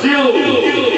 Brasil! 0.00 0.97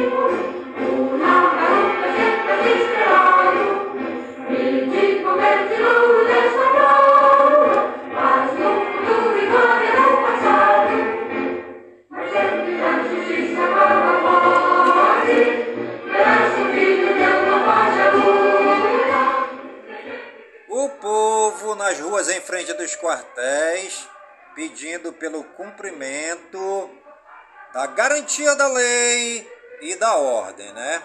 Nas 21.91 21.99
ruas 21.99 22.29
em 22.29 22.39
frente 22.39 22.71
dos 22.73 22.95
quartéis 22.95 24.07
pedindo 24.55 25.11
pelo 25.11 25.43
cumprimento 25.43 26.89
da 27.73 27.85
garantia 27.85 28.55
da 28.55 28.65
lei 28.69 29.45
e 29.81 29.95
da 29.95 30.15
ordem, 30.15 30.71
né? 30.71 31.03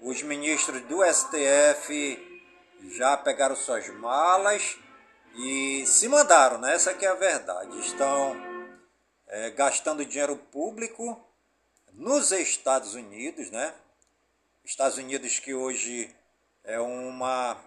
Os 0.00 0.22
ministros 0.22 0.80
do 0.82 1.04
STF 1.04 2.48
já 2.96 3.14
pegaram 3.14 3.54
suas 3.54 3.86
malas 3.88 4.78
e 5.34 5.84
se 5.86 6.08
mandaram, 6.08 6.56
né? 6.56 6.76
Essa 6.76 6.92
é 6.92 7.06
a 7.08 7.14
verdade. 7.14 7.78
Estão 7.80 8.34
é, 9.26 9.50
gastando 9.50 10.02
dinheiro 10.02 10.36
público 10.50 11.22
nos 11.92 12.32
Estados 12.32 12.94
Unidos, 12.94 13.50
né? 13.50 13.74
Estados 14.64 14.96
Unidos 14.96 15.38
que 15.38 15.52
hoje 15.52 16.14
é 16.64 16.80
uma 16.80 17.58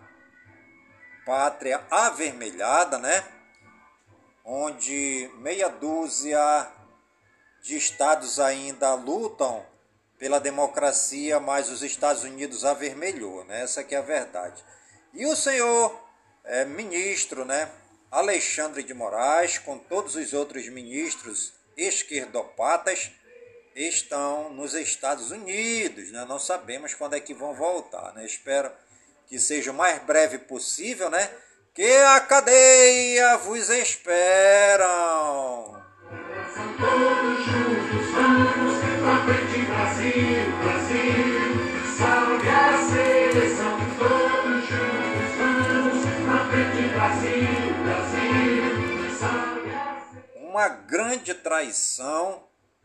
pátria 1.26 1.84
avermelhada, 1.90 3.00
né? 3.00 3.26
Onde 4.44 5.30
meia 5.40 5.68
dúzia 5.68 6.72
de 7.64 7.76
estados 7.76 8.40
ainda 8.40 8.94
lutam 8.94 9.66
pela 10.20 10.40
democracia, 10.40 11.40
mas 11.40 11.70
os 11.70 11.82
Estados 11.82 12.24
Unidos 12.24 12.64
avermelhou, 12.64 13.44
né? 13.46 13.64
Essa 13.64 13.84
que 13.84 13.96
é 13.96 13.98
a 13.98 14.02
verdade. 14.02 14.64
E 15.14 15.26
o 15.26 15.36
senhor 15.36 16.00
é, 16.44 16.64
ministro, 16.64 17.44
né? 17.44 17.72
Alexandre 18.12 18.84
de 18.84 18.94
Moraes, 18.94 19.58
com 19.58 19.78
todos 19.78 20.16
os 20.16 20.32
outros 20.32 20.70
ministros 20.70 21.54
esquerdopatas, 21.76 23.12
estão 23.76 24.54
nos 24.54 24.74
Estados 24.74 25.32
Unidos, 25.32 26.12
né? 26.12 26.24
Não 26.26 26.40
sabemos 26.40 26.94
quando 26.94 27.16
é 27.16 27.20
que 27.20 27.34
vão 27.34 27.54
voltar, 27.54 28.14
né? 28.14 28.26
Espero 28.26 28.72
que 29.28 29.40
seja 29.40 29.72
o 29.72 29.74
mais 29.74 30.02
breve 30.04 30.38
possível, 30.38 31.10
né? 31.10 31.30
Que 31.74 31.92
a 31.92 32.20
cadeia 32.22 33.38
vos 33.38 33.70
esperam. 33.70 34.86
São 36.54 36.78
todos 36.78 37.46
juntos, 37.46 38.12
vamos 38.14 38.76
pra 39.02 39.26
frente, 39.26 39.66
Brasil, 39.66 40.52
Brasil. 40.64 41.46
Salve 41.98 42.50
a 42.50 42.78
seleção, 42.78 43.78
todos 44.00 44.64
juntos, 44.70 45.30
vamos 45.38 46.06
pra 46.24 46.40
frente, 46.50 46.82
Brasil, 46.94 47.74
Brasil. 47.84 48.64
Salve 49.20 49.72
a 49.74 50.00
Uma 50.50 50.70
grande 50.70 51.34
traição 51.34 52.44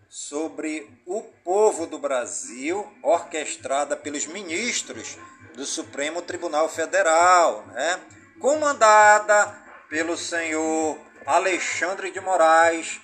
sobre 0.09 0.91
o 1.07 1.23
povo 1.45 1.87
do 1.87 1.99
Brasil, 1.99 2.85
orquestrada 3.03 3.97
pelos 3.97 4.27
ministros 4.27 5.17
do 5.61 5.67
Supremo 5.67 6.23
Tribunal 6.23 6.71
Federal, 6.71 7.67
né? 7.75 8.01
comandada 8.41 9.55
pelo 9.91 10.17
senhor 10.17 10.99
Alexandre 11.27 12.11
de 12.11 12.19
Moraes, 12.19 12.99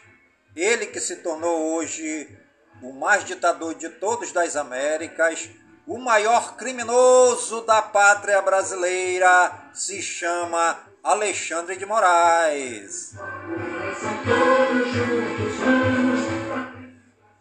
ele 0.57 0.87
que 0.87 0.99
se 0.99 1.17
tornou 1.17 1.75
hoje 1.75 2.35
o 2.83 2.95
mais 2.95 3.27
ditador 3.27 3.75
de 3.75 3.91
todos 3.91 4.33
das 4.33 4.57
Américas, 4.57 5.51
o 5.87 5.99
maior 5.99 6.57
criminoso 6.57 7.61
da 7.61 7.83
pátria 7.83 8.41
brasileira, 8.41 9.53
se 9.75 10.01
chama 10.01 10.79
Alexandre 11.05 11.77
de 11.77 11.85
Moraes. 11.85 13.13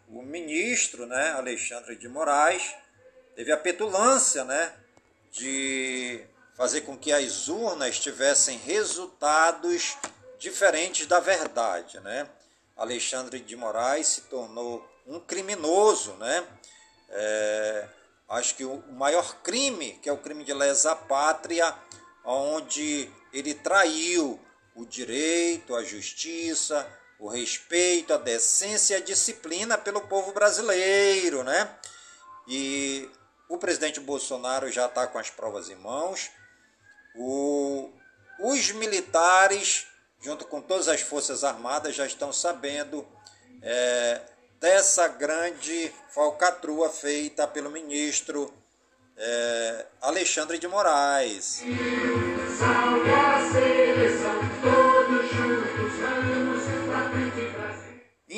ministro, 0.09 1.05
né, 1.05 1.31
Alexandre 1.37 1.95
de 1.95 2.09
Moraes, 2.09 2.75
teve 3.33 3.53
a 3.53 3.57
petulância, 3.57 4.43
né, 4.43 4.73
de 5.35 6.25
fazer 6.55 6.81
com 6.81 6.97
que 6.97 7.11
as 7.11 7.49
urnas 7.49 7.99
tivessem 7.99 8.57
resultados 8.57 9.97
diferentes 10.39 11.05
da 11.05 11.19
verdade, 11.19 11.99
né? 11.99 12.27
Alexandre 12.75 13.39
de 13.39 13.55
Moraes 13.55 14.07
se 14.07 14.21
tornou 14.21 14.85
um 15.05 15.19
criminoso, 15.19 16.13
né? 16.13 16.47
É, 17.09 17.87
acho 18.29 18.55
que 18.55 18.63
o 18.63 18.81
maior 18.93 19.41
crime, 19.41 19.99
que 20.01 20.09
é 20.09 20.13
o 20.13 20.17
crime 20.17 20.43
de 20.43 20.53
lesa 20.53 20.95
pátria, 20.95 21.75
onde 22.23 23.09
ele 23.33 23.53
traiu 23.53 24.39
o 24.73 24.85
direito, 24.85 25.75
a 25.75 25.83
justiça, 25.83 26.87
o 27.19 27.27
respeito, 27.27 28.13
a 28.13 28.17
decência 28.17 28.95
e 28.95 28.97
a 28.97 29.03
disciplina 29.03 29.77
pelo 29.77 30.01
povo 30.01 30.31
brasileiro, 30.31 31.43
né? 31.43 31.69
E 32.47 33.09
o 33.49 33.57
presidente 33.57 33.99
Bolsonaro 33.99 34.71
já 34.71 34.85
está 34.85 35.07
com 35.07 35.17
as 35.17 35.29
provas 35.29 35.69
em 35.69 35.75
mãos. 35.75 36.31
O, 37.15 37.91
os 38.39 38.71
militares, 38.71 39.87
junto 40.21 40.45
com 40.45 40.61
todas 40.61 40.87
as 40.87 41.01
forças 41.01 41.43
armadas, 41.43 41.95
já 41.95 42.05
estão 42.05 42.33
sabendo 42.33 43.07
é, 43.61 44.21
dessa 44.59 45.07
grande 45.07 45.93
falcatrua 46.09 46.89
feita 46.89 47.47
pelo 47.47 47.69
ministro 47.69 48.53
é, 49.17 49.85
Alexandre 50.01 50.57
de 50.57 50.67
Moraes. 50.67 51.61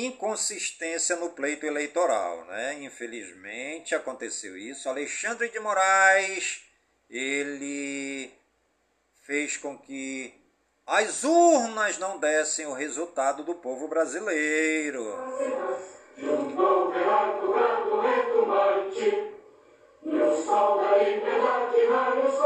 Inconsistência 0.08 1.16
no 1.16 1.30
pleito 1.30 1.66
eleitoral, 1.66 2.44
né? 2.46 2.78
Infelizmente 2.80 3.94
aconteceu 3.94 4.56
isso. 4.56 4.88
Alexandre 4.88 5.48
de 5.48 5.60
Moraes, 5.60 6.62
ele 7.10 8.30
fez 9.26 9.56
com 9.56 9.76
que 9.78 10.34
as 10.86 11.24
urnas 11.24 11.98
não 11.98 12.18
dessem 12.18 12.66
o 12.66 12.72
resultado 12.72 13.44
do 13.44 13.54
povo 13.56 13.88
brasileiro. 13.88 15.04
Sol 20.44 20.78
da 20.82 20.96
liberdade 20.96 21.86
raios. 21.86 22.38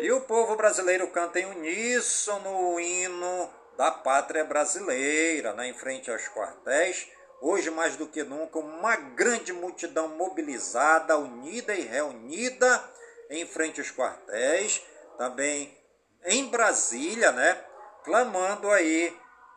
E 0.00 0.12
o 0.12 0.20
povo 0.22 0.56
brasileiro 0.56 1.08
canta 1.08 1.38
em 1.38 1.46
uníssono 1.46 2.72
o 2.72 2.80
hino 2.80 3.50
da 3.76 3.90
pátria 3.90 4.44
brasileira, 4.44 5.52
né, 5.52 5.68
em 5.68 5.74
frente 5.74 6.10
aos 6.10 6.28
quartéis. 6.28 7.08
Hoje, 7.40 7.70
mais 7.70 7.96
do 7.96 8.06
que 8.06 8.22
nunca, 8.24 8.58
uma 8.58 8.96
grande 8.96 9.52
multidão 9.52 10.08
mobilizada, 10.08 11.18
unida 11.18 11.74
e 11.74 11.82
reunida 11.82 12.82
em 13.30 13.46
frente 13.46 13.80
aos 13.80 13.90
quartéis, 13.90 14.82
também 15.18 15.76
em 16.24 16.46
Brasília, 16.46 17.30
né, 17.32 17.62
clamando 18.04 18.70
aí 18.70 19.16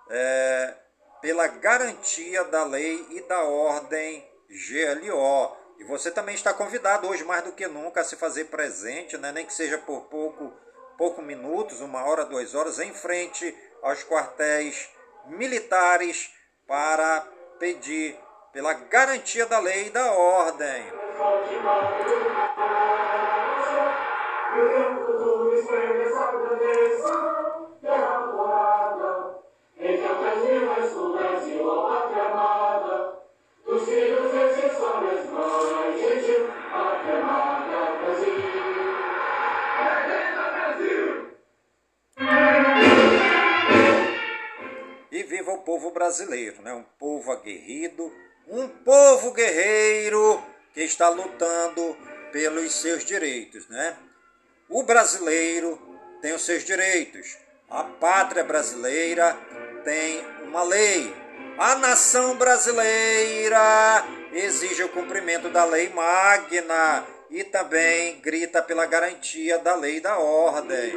é, 0.09 0.75
pela 1.21 1.47
garantia 1.47 2.43
da 2.45 2.63
lei 2.63 3.05
e 3.11 3.21
da 3.21 3.43
ordem 3.43 4.27
GLO. 4.49 5.58
E 5.79 5.83
você 5.85 6.11
também 6.11 6.35
está 6.35 6.53
convidado 6.53 7.07
hoje 7.07 7.23
mais 7.23 7.41
do 7.43 7.53
que 7.53 7.65
nunca 7.67 8.01
a 8.01 8.03
se 8.03 8.17
fazer 8.17 8.45
presente, 8.45 9.17
né? 9.17 9.31
nem 9.31 9.45
que 9.45 9.53
seja 9.53 9.77
por 9.77 10.01
pouco, 10.09 10.53
pouco 10.97 11.21
minutos, 11.21 11.79
uma 11.79 12.03
hora, 12.03 12.25
duas 12.25 12.53
horas, 12.53 12.79
em 12.79 12.93
frente 12.93 13.57
aos 13.81 14.03
quartéis 14.03 14.89
militares 15.25 16.31
para 16.67 17.25
pedir 17.57 18.19
pela 18.51 18.73
garantia 18.73 19.45
da 19.45 19.59
lei 19.59 19.87
e 19.87 19.89
da 19.89 20.11
ordem. 20.11 20.91
E 45.12 45.24
viva 45.24 45.51
o 45.51 45.59
povo 45.59 45.91
brasileiro, 45.91 46.62
né? 46.62 46.74
um 46.74 46.83
povo 46.97 47.31
aguerrido, 47.31 48.13
um 48.47 48.68
povo 48.68 49.31
guerreiro 49.31 50.41
que 50.74 50.81
está 50.81 51.09
lutando 51.09 51.97
pelos 52.31 52.74
seus 52.74 53.03
direitos. 53.03 53.68
Né? 53.68 53.97
O 54.69 54.83
brasileiro 54.83 55.80
tem 56.21 56.33
os 56.33 56.44
seus 56.44 56.63
direitos, 56.63 57.38
a 57.69 57.83
pátria 57.83 58.44
brasileira 58.44 59.38
tem 59.83 60.24
uma 60.44 60.63
lei, 60.63 61.13
a 61.57 61.75
nação 61.75 62.36
brasileira 62.36 64.06
exige 64.31 64.83
o 64.83 64.89
cumprimento 64.89 65.50
da 65.50 65.65
lei 65.65 65.89
magna 65.89 67.06
e 67.30 67.44
também 67.44 68.19
grita 68.21 68.62
pela 68.62 68.86
garantia 68.86 69.59
da 69.59 69.75
lei 69.75 69.97
e 69.97 70.01
da 70.01 70.18
ordem. 70.18 70.94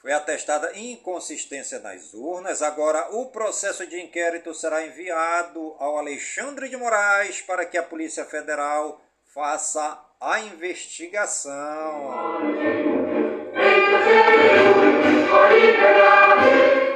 Foi 0.00 0.12
atestada 0.12 0.70
inconsistência 0.76 1.80
nas 1.80 2.14
urnas. 2.14 2.62
Agora, 2.62 3.08
o 3.16 3.26
processo 3.26 3.86
de 3.86 4.00
inquérito 4.00 4.54
será 4.54 4.86
enviado 4.86 5.74
ao 5.78 5.98
Alexandre 5.98 6.68
de 6.68 6.76
Moraes 6.76 7.40
para 7.40 7.66
que 7.66 7.76
a 7.76 7.82
Polícia 7.82 8.24
Federal 8.24 9.00
faça 9.34 9.98
a 10.20 10.40
investigação. 10.40 11.52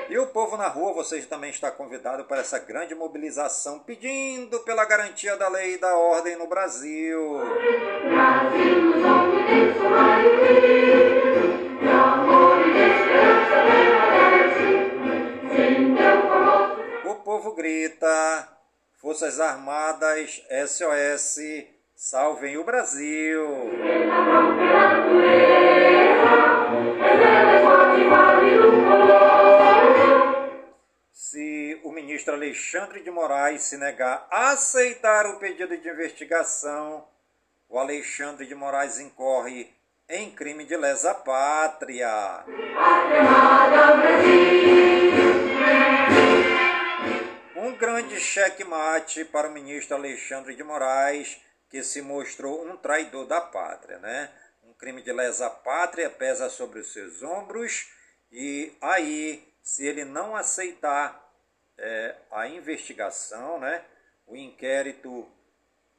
E 0.09 0.19
o 0.19 0.27
povo 0.29 0.57
na 0.57 0.69
rua, 0.69 0.93
você 0.95 1.21
também 1.23 1.51
está 1.51 1.71
convidado 1.71 2.25
para 2.25 2.41
essa 2.41 2.59
grande 2.59 2.95
mobilização 2.95 3.79
pedindo 3.79 4.61
pela 4.61 4.85
garantia 4.85 5.37
da 5.37 5.49
lei 5.49 5.75
e 5.75 5.79
da 5.79 5.95
ordem 5.97 6.37
no 6.37 6.47
Brasil. 6.47 7.41
O 17.05 17.15
povo 17.17 17.55
grita, 17.55 18.49
Forças 18.97 19.39
Armadas, 19.39 20.43
SOS, 20.67 21.39
salvem 22.03 22.57
o 22.57 22.65
Brasil. 22.65 23.47
Se 31.13 31.79
o 31.85 31.93
ministro 31.93 32.33
Alexandre 32.33 33.03
de 33.03 33.11
Moraes 33.11 33.65
se 33.65 33.77
negar 33.77 34.27
a 34.31 34.53
aceitar 34.53 35.27
o 35.27 35.39
pedido 35.39 35.77
de 35.77 35.91
investigação, 35.91 37.07
o 37.69 37.79
Alexandre 37.79 38.47
de 38.47 38.55
Moraes 38.55 38.99
incorre 38.99 39.71
em 40.09 40.31
crime 40.31 40.65
de 40.65 40.79
lesa 40.79 41.13
pátria. 41.13 42.45
Um 47.55 47.73
grande 47.77 48.19
checkmate 48.19 49.27
para 49.27 49.49
o 49.49 49.53
ministro 49.53 49.97
Alexandre 49.97 50.57
de 50.57 50.65
Moraes, 50.65 51.39
que 51.71 51.83
se 51.83 52.03
mostrou 52.03 52.67
um 52.67 52.77
traidor 52.77 53.27
da 53.27 53.41
pátria, 53.41 53.99
né? 53.99 54.31
Um 54.65 54.75
crime 54.75 55.03
de 55.03 55.13
lesa 55.13 55.49
pátria 55.49 56.11
pesa 56.11 56.51
sobre 56.51 56.81
os 56.81 56.93
seus 56.93 57.23
ombros 57.23 57.89
e 58.33 58.73
aí, 58.81 59.53
se 59.63 59.87
ele 59.87 60.05
não 60.05 60.37
aceitar 60.37 61.29
é, 61.77 62.17
a 62.31 62.47
investigação, 62.47 63.59
né, 63.59 63.85
o 64.27 64.37
inquérito, 64.37 65.29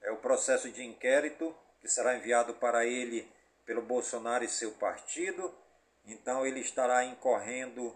é 0.01 0.11
o 0.11 0.17
processo 0.17 0.71
de 0.71 0.83
inquérito 0.83 1.55
que 1.81 1.89
será 1.89 2.15
enviado 2.15 2.53
para 2.53 2.85
ele 2.85 3.29
pelo 3.65 3.81
Bolsonaro 3.81 4.43
e 4.45 4.49
seu 4.49 4.71
partido, 4.71 5.53
então 6.05 6.45
ele 6.45 6.61
estará 6.61 7.03
incorrendo 7.03 7.95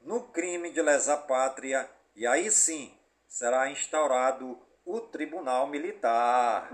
no 0.00 0.28
crime 0.28 0.70
de 0.70 0.80
lesa 0.80 1.16
pátria 1.16 1.88
e 2.14 2.26
aí 2.26 2.50
sim 2.50 2.96
será 3.26 3.68
instaurado 3.70 4.58
o 4.86 5.00
Tribunal 5.00 5.66
Militar. 5.66 6.68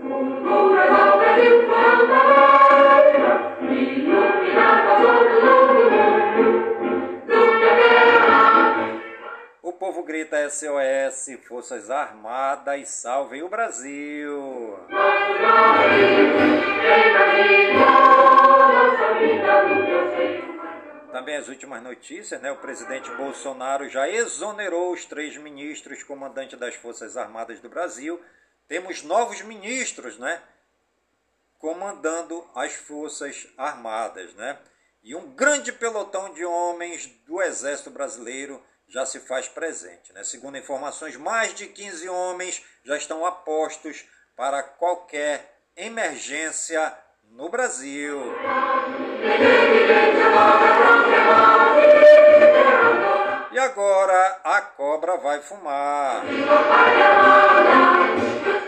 O 9.63 9.73
povo 9.73 10.03
grita 10.03 10.49
SOS, 10.49 11.39
Forças 11.47 11.89
Armadas, 11.89 12.89
salvem 12.89 13.43
o 13.43 13.49
Brasil. 13.49 14.77
Também 21.21 21.37
as 21.37 21.47
últimas 21.47 21.83
notícias, 21.83 22.41
né? 22.41 22.51
O 22.51 22.57
presidente 22.57 23.11
Bolsonaro 23.11 23.87
já 23.87 24.09
exonerou 24.09 24.91
os 24.91 25.05
três 25.05 25.37
ministros 25.37 26.01
comandantes 26.01 26.57
das 26.57 26.73
Forças 26.73 27.15
Armadas 27.15 27.59
do 27.59 27.69
Brasil. 27.69 28.19
Temos 28.67 29.03
novos 29.03 29.39
ministros, 29.43 30.17
né? 30.17 30.41
Comandando 31.59 32.43
as 32.55 32.73
Forças 32.73 33.47
Armadas, 33.55 34.33
né? 34.33 34.57
E 35.03 35.13
um 35.13 35.29
grande 35.29 35.71
pelotão 35.71 36.33
de 36.33 36.43
homens 36.43 37.05
do 37.27 37.39
Exército 37.39 37.91
Brasileiro 37.91 38.59
já 38.87 39.05
se 39.05 39.19
faz 39.19 39.47
presente. 39.47 40.11
Né? 40.13 40.23
Segundo 40.23 40.57
informações, 40.57 41.15
mais 41.15 41.53
de 41.53 41.67
15 41.67 42.09
homens 42.09 42.65
já 42.83 42.97
estão 42.97 43.23
apostos 43.27 44.05
para 44.35 44.63
qualquer 44.63 45.55
emergência 45.75 46.97
no 47.29 47.47
Brasil. 47.47 48.19
E 53.51 53.59
agora 53.59 54.39
a 54.43 54.61
cobra 54.61 55.17
vai 55.17 55.41
fumar. 55.41 56.23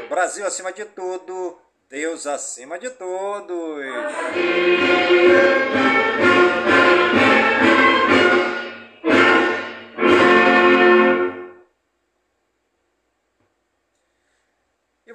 Brasil 0.10 0.46
acima 0.46 0.72
de 0.72 0.86
tudo, 0.86 1.58
Deus 1.90 2.28
acima 2.28 2.78
de 2.78 2.90
todos. 2.92 3.84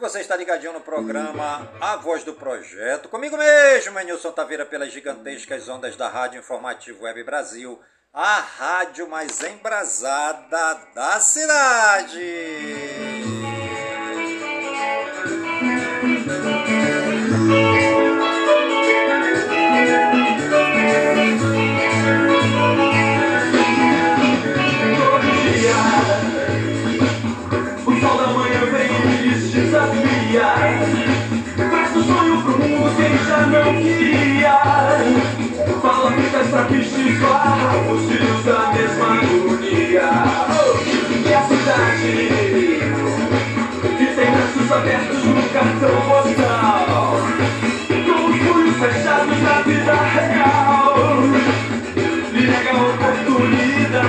Você 0.01 0.21
está 0.21 0.37
ligadinho 0.37 0.73
no 0.73 0.81
programa 0.81 1.69
A 1.81 1.97
Voz 1.97 2.23
do 2.23 2.33
Projeto. 2.33 3.09
Comigo 3.09 3.37
mesmo, 3.37 3.99
Nilson 3.99 4.31
Taveira, 4.31 4.65
pelas 4.65 4.93
gigantescas 4.93 5.69
ondas 5.69 5.97
da 5.97 6.09
Rádio 6.09 6.39
Informativo 6.39 7.03
Web 7.03 7.25
Brasil, 7.25 7.81
a 8.15 8.39
rádio 8.39 9.09
mais 9.09 9.43
embrasada 9.43 10.75
da 10.95 11.19
cidade. 11.19 12.23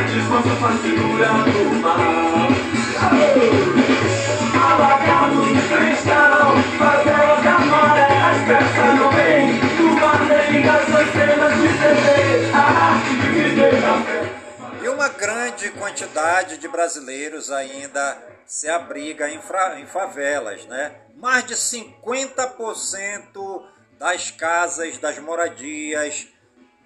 Do 0.10 1.82
mar 1.82 1.98
E 14.82 14.89
uma 14.89 15.10
grande 15.10 15.70
quantidade 15.72 16.58
de 16.58 16.68
brasileiros 16.68 17.51
ainda 17.51 18.18
se 18.46 18.68
abriga 18.68 19.30
em, 19.30 19.39
em 19.80 19.86
favelas, 19.86 20.66
né? 20.66 20.92
Mais 21.16 21.46
de 21.46 21.54
50% 21.54 23.63
das 24.00 24.32
casas, 24.32 24.98
das 24.98 25.20
moradias 25.20 26.28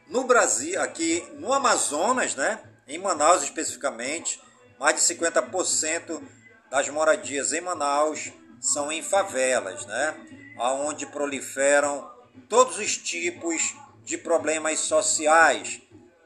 no 0.09 0.25
Brasil, 0.25 0.81
aqui 0.81 1.25
no 1.39 1.53
Amazonas, 1.53 2.35
né? 2.35 2.59
Em 2.87 2.97
Manaus 2.97 3.43
especificamente, 3.43 4.41
mais 4.79 4.95
de 4.95 5.15
50% 5.15 6.21
das 6.69 6.89
moradias 6.89 7.53
em 7.53 7.61
Manaus 7.61 8.31
são 8.59 8.91
em 8.91 9.01
favelas, 9.01 9.85
né? 9.85 10.15
Aonde 10.57 11.05
proliferam 11.05 12.11
todos 12.49 12.77
os 12.77 12.97
tipos 12.97 13.75
de 14.03 14.17
problemas 14.17 14.79
sociais 14.79 15.81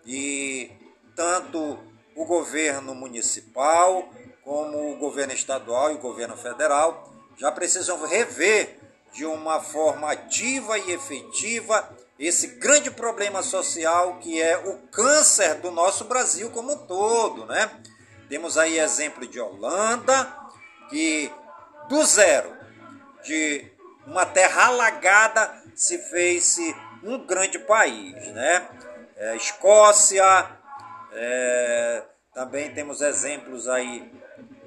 e 0.06 0.72
tanto 1.16 1.80
o 2.16 2.26
governo 2.26 2.96
municipal 2.96 4.10
como 4.44 4.94
o 4.94 4.98
governo 4.98 5.34
estadual 5.34 5.92
e 5.92 5.96
o 5.96 6.00
governo 6.00 6.38
federal 6.38 7.14
já 7.38 7.52
precisam 7.52 8.04
rever 8.06 8.80
de 9.14 9.26
uma 9.26 9.62
forma 9.62 10.12
ativa 10.12 10.78
e 10.80 10.92
efetiva 10.92 11.97
esse 12.20 12.48
grande 12.48 12.90
problema 12.90 13.44
social 13.44 14.18
que 14.20 14.42
é 14.42 14.58
o 14.58 14.80
câncer 14.88 15.56
do 15.56 15.72
nosso 15.72 16.06
Brasil 16.06 16.50
como 16.50 16.74
um 16.74 16.78
todo, 16.88 17.46
né? 17.46 17.70
Temos 18.28 18.58
aí 18.58 18.80
exemplo 18.80 19.28
de 19.28 19.40
Holanda, 19.40 20.36
que 20.90 21.32
do 21.88 22.04
zero, 22.04 22.56
de 23.24 23.72
uma 24.06 24.26
terra 24.26 24.68
alagada, 24.68 25.64
se 25.76 25.98
fez 26.10 26.58
um 27.04 27.26
grande 27.26 27.60
país, 27.60 28.14
né? 28.34 28.68
É, 29.16 29.36
Escócia, 29.36 30.24
é, 31.14 32.04
também 32.34 32.74
temos 32.74 33.02
exemplos 33.02 33.68
aí 33.68 34.12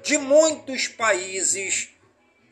de 0.01 0.17
muitos 0.17 0.87
países 0.87 1.89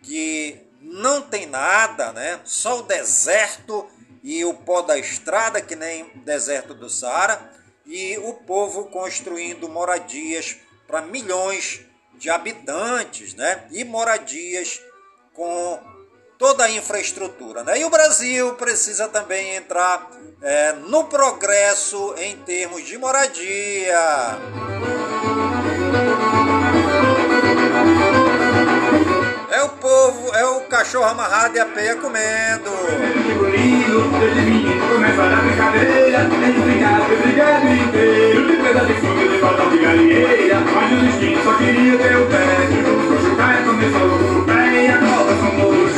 que 0.02 0.62
não 0.82 1.22
tem 1.22 1.46
nada, 1.46 2.14
né? 2.14 2.40
Só 2.46 2.80
o 2.80 2.84
deserto 2.84 3.90
e 4.24 4.44
o 4.46 4.54
pó 4.54 4.82
da 4.82 4.98
estrada, 4.98 5.62
que 5.62 5.76
nem 5.76 6.10
deserto 6.26 6.74
do 6.74 6.90
Saara, 6.90 7.40
e 7.86 8.18
o 8.20 8.34
povo 8.34 8.86
construindo 8.86 9.68
moradias 9.70 10.58
para 10.88 11.02
milhões 11.02 11.82
de 12.16 12.30
habitantes, 12.30 13.34
né? 13.34 13.66
E 13.72 13.84
moradias 13.84 14.82
com 15.34 15.80
toda 16.38 16.66
a 16.66 16.72
infraestrutura, 16.72 17.64
né? 17.64 17.80
E 17.80 17.86
o 17.86 17.90
Brasil 17.90 18.56
precisa 18.56 19.08
também 19.08 19.56
entrar 19.56 20.10
é, 20.42 20.74
no 20.74 21.06
progresso 21.06 22.14
em 22.18 22.38
termos 22.38 22.86
de 22.86 22.98
moradia. 22.98 24.38
É 30.40 30.46
o 30.46 30.62
cachorro 30.62 31.04
amarrado 31.04 31.58
e 31.58 31.60
a 31.60 31.66
peia 31.66 31.96
comendo. 31.98 32.72
E 33.56 33.80
Mas 40.74 40.92
o 40.92 40.96
destino 41.06 41.44
só 41.44 41.54
queria 41.56 41.98
ter 41.98 42.16
o 42.16 42.26
pé 42.28 42.46
O 43.10 43.22
chucaia 43.22 43.64
começou 43.64 44.08
no 44.08 44.44
pé 44.46 44.86
E 44.86 44.88
a 44.88 44.98
cobra 44.98 45.36
somou 45.38 45.89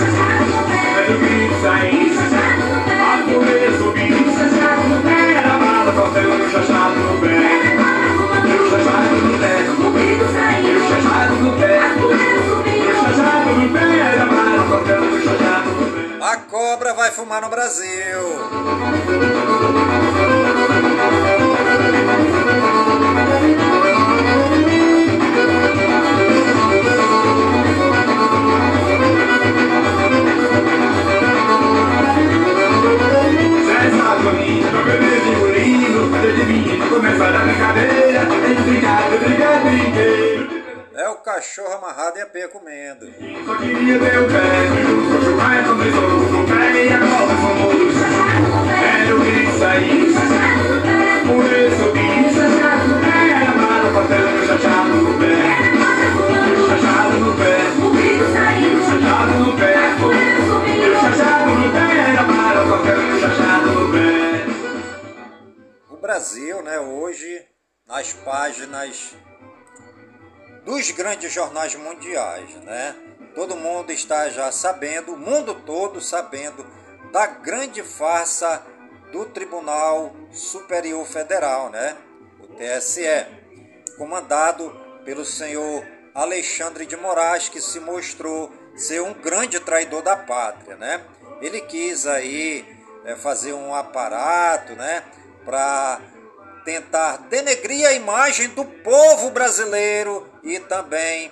vai 17.01 17.11
fumar 17.11 17.41
no 17.41 17.49
Brasil. 17.49 18.19
Começar 36.89 37.35
a 37.35 37.39
brincadeira 37.39 38.21
Entre 38.21 38.63
brigado, 38.63 39.17
brigado 39.17 39.69
inteiro 39.69 40.60
É 40.93 41.07
o 41.07 41.15
cachorro 41.15 41.73
amarrado 41.73 42.17
e 42.17 42.21
a 42.21 42.25
peia 42.25 42.49
comendo. 42.49 43.05
O 65.89 65.97
Brasil, 65.97 66.61
né, 66.61 66.79
hoje 66.79 67.47
páginas 68.25 69.15
dos 70.65 70.91
grandes 70.91 71.31
jornais 71.31 71.75
mundiais, 71.75 72.49
né? 72.63 72.95
Todo 73.33 73.55
mundo 73.55 73.91
está 73.91 74.29
já 74.29 74.51
sabendo, 74.51 75.13
o 75.13 75.17
mundo 75.17 75.55
todo 75.65 76.01
sabendo 76.01 76.65
da 77.11 77.25
grande 77.27 77.81
farsa 77.81 78.61
do 79.11 79.25
Tribunal 79.25 80.13
Superior 80.31 81.05
Federal, 81.05 81.69
né? 81.69 81.97
O 82.39 82.47
TSE, 82.47 83.25
comandado 83.97 84.69
pelo 85.03 85.25
senhor 85.25 85.85
Alexandre 86.13 86.85
de 86.85 86.95
Moraes, 86.97 87.49
que 87.49 87.61
se 87.61 87.79
mostrou 87.79 88.51
ser 88.75 89.01
um 89.01 89.13
grande 89.13 89.59
traidor 89.59 90.01
da 90.01 90.15
pátria, 90.15 90.75
né? 90.75 91.01
Ele 91.41 91.61
quis 91.61 92.05
aí 92.05 92.65
é, 93.05 93.15
fazer 93.15 93.53
um 93.53 93.73
aparato, 93.73 94.73
né, 94.73 95.03
para 95.43 95.99
tentar 96.63 97.17
denegrir 97.29 97.87
a 97.87 97.93
imagem 97.93 98.49
do 98.49 98.63
povo 98.63 99.31
brasileiro 99.31 100.30
e 100.43 100.59
também 100.59 101.31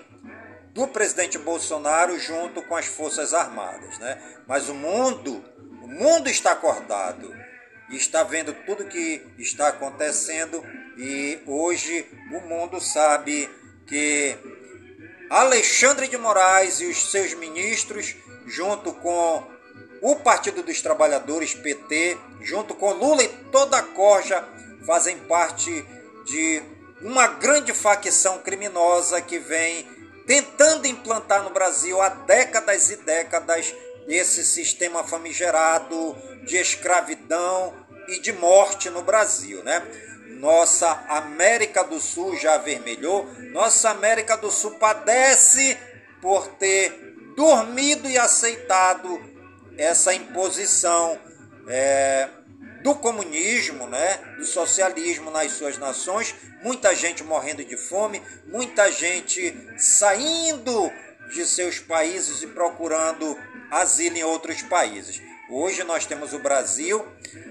do 0.74 0.88
presidente 0.88 1.38
Bolsonaro 1.38 2.20
junto 2.20 2.62
com 2.63 2.75
as 2.75 2.86
Forças 2.86 3.34
Armadas, 3.34 3.98
né? 4.00 4.22
Mas 4.48 4.70
o 4.70 4.74
mundo, 4.74 5.44
o 5.82 5.88
mundo 5.88 6.30
está 6.30 6.51
acordado 6.51 7.36
e 7.89 7.96
está 7.96 8.24
vendo 8.24 8.54
tudo 8.66 8.86
que 8.86 9.22
está 9.38 9.70
acontecendo 9.70 10.63
e 10.98 11.39
hoje 11.46 12.06
o 12.32 12.42
mundo 12.42 12.80
sabe 12.80 13.50
que 13.88 14.38
Alexandre 15.30 16.08
de 16.08 16.18
Moraes 16.18 16.80
e 16.82 16.86
os 16.86 17.12
seus 17.12 17.34
ministros, 17.34 18.16
junto 18.46 18.94
com 18.94 19.44
o 20.01 20.16
Partido 20.16 20.63
dos 20.63 20.82
Trabalhadores, 20.82 21.54
PT, 21.54 22.18
junto 22.42 22.74
com 22.74 22.94
Lula 22.94 23.24
e 23.24 23.28
toda 23.51 23.78
a 23.78 23.84
corja, 23.84 24.48
fazem 24.86 25.18
parte 25.20 25.86
de 26.25 26.62
uma 27.01 27.27
grande 27.27 27.74
facção 27.74 28.39
criminosa 28.39 29.22
que 29.22 29.39
vem 29.39 29.88
tentando 30.25 30.86
implantar 30.86 31.44
no 31.44 31.50
Brasil 31.50 32.01
há 32.01 32.10
décadas 32.10 32.89
e 32.89 32.98
décadas 32.98 33.74
esse 34.08 34.44
sistema 34.44 35.03
famigerado 35.03 36.15
de 36.46 36.58
escravidão 36.58 37.74
e 38.08 38.20
de 38.20 38.34
morte 38.34 38.89
no 38.89 39.01
Brasil, 39.01 39.63
né? 39.63 39.82
Nossa 40.39 40.89
América 41.10 41.84
do 41.84 42.00
Sul 42.00 42.36
já 42.38 42.56
avermelhou, 42.56 43.27
nossa 43.51 43.89
América 43.89 44.38
do 44.38 44.50
Sul 44.50 44.72
padece 44.72 45.77
por 46.22 46.48
ter 46.48 46.91
dormido 47.36 48.10
e 48.10 48.18
aceitado 48.18 49.20
essa 49.77 50.13
imposição 50.13 51.20
é, 51.68 52.29
do 52.81 52.95
comunismo, 52.95 53.88
né, 53.88 54.19
do 54.38 54.45
socialismo 54.45 55.31
nas 55.31 55.51
suas 55.51 55.77
nações, 55.77 56.36
muita 56.63 56.95
gente 56.95 57.24
morrendo 57.24 57.63
de 57.63 57.77
fome, 57.77 58.21
muita 58.48 58.91
gente 58.91 59.55
saindo 59.77 60.91
de 61.33 61.45
seus 61.45 61.79
países 61.79 62.41
e 62.41 62.48
procurando 62.48 63.38
asilo 63.69 64.17
em 64.17 64.24
outros 64.24 64.62
países. 64.63 65.21
Hoje 65.50 65.83
nós 65.83 66.05
temos 66.05 66.33
o 66.33 66.39
Brasil 66.39 67.05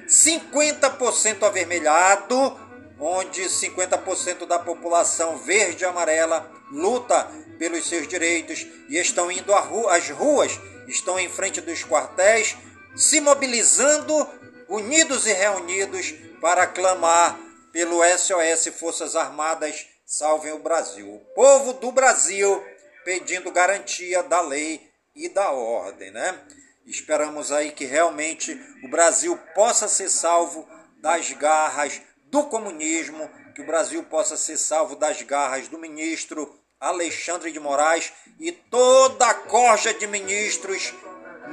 50% 0.06 1.42
avermelhado, 1.42 2.56
onde 2.99 3.42
50% 3.42 4.47
da 4.47 4.58
população 4.58 5.37
verde 5.38 5.85
e 5.85 5.87
amarela 5.87 6.50
luta 6.70 7.25
pelos 7.58 7.88
seus 7.88 8.06
direitos 8.06 8.66
e 8.88 8.97
estão 8.99 9.30
indo 9.30 9.52
às 9.54 10.08
ruas, 10.11 10.58
estão 10.87 11.18
em 11.18 11.28
frente 11.28 11.61
dos 11.61 11.85
quartéis, 11.85 12.56
se 12.94 13.20
mobilizando, 13.20 14.26
unidos 14.69 15.27
e 15.27 15.33
reunidos 15.33 16.13
para 16.41 16.67
clamar 16.67 17.39
pelo 17.73 18.00
SOS 18.04 18.69
Forças 18.78 19.17
Armadas 19.17 19.87
Salvem 20.04 20.52
o 20.52 20.59
Brasil. 20.59 21.07
O 21.07 21.21
povo 21.35 21.75
do 21.75 21.93
Brasil 21.93 22.65
pedindo 23.04 23.50
garantia 23.50 24.23
da 24.23 24.41
lei 24.41 24.91
e 25.15 25.28
da 25.28 25.50
ordem, 25.50 26.11
né? 26.11 26.39
Esperamos 26.87 27.52
aí 27.52 27.73
que 27.73 27.85
realmente 27.85 28.59
o 28.83 28.89
Brasil 28.89 29.39
possa 29.54 29.87
ser 29.87 30.09
salvo 30.09 30.67
das 30.97 31.31
garras 31.33 32.00
do 32.25 32.45
comunismo, 32.45 33.28
que 33.54 33.61
o 33.61 33.67
Brasil 33.67 34.02
possa 34.04 34.37
ser 34.37 34.57
salvo 34.57 34.97
das 34.97 35.21
garras 35.23 35.69
do 35.69 35.78
ministro 35.78 36.59
Alexandre 36.81 37.50
de 37.50 37.61
Moraes 37.61 38.13
e 38.39 38.52
toda 38.52 39.26
a 39.26 39.35
corja 39.35 39.93
de 39.93 40.07
ministros 40.07 40.95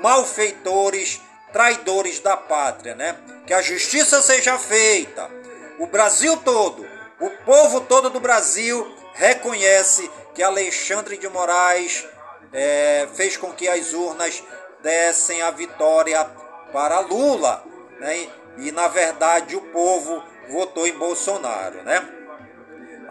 malfeitores, 0.02 1.20
traidores 1.56 2.20
da 2.20 2.36
pátria, 2.36 2.96
né? 2.96 3.16
Que 3.48 3.54
a 3.54 3.62
justiça 3.62 4.22
seja 4.22 4.60
feita. 4.60 5.32
O 5.80 5.88
Brasil 5.88 6.36
todo, 6.44 6.86
o 7.18 7.30
povo 7.46 7.80
todo 7.80 8.10
do 8.10 8.20
Brasil 8.20 8.94
reconhece 9.14 10.12
que 10.34 10.44
Alexandre 10.44 11.18
de 11.18 11.30
Moraes 11.30 12.06
é, 12.52 13.08
fez 13.14 13.38
com 13.38 13.54
que 13.54 13.70
as 13.70 13.94
urnas 13.94 14.44
dessem 14.84 15.42
a 15.42 15.50
vitória 15.50 16.26
para 16.74 17.00
Lula, 17.00 17.64
né? 18.02 18.28
E 18.58 18.70
na 18.74 18.90
verdade 18.90 19.56
o 19.56 19.62
povo 19.62 20.22
votou 20.50 20.86
em 20.86 20.98
Bolsonaro, 20.98 21.84
né? 21.84 22.06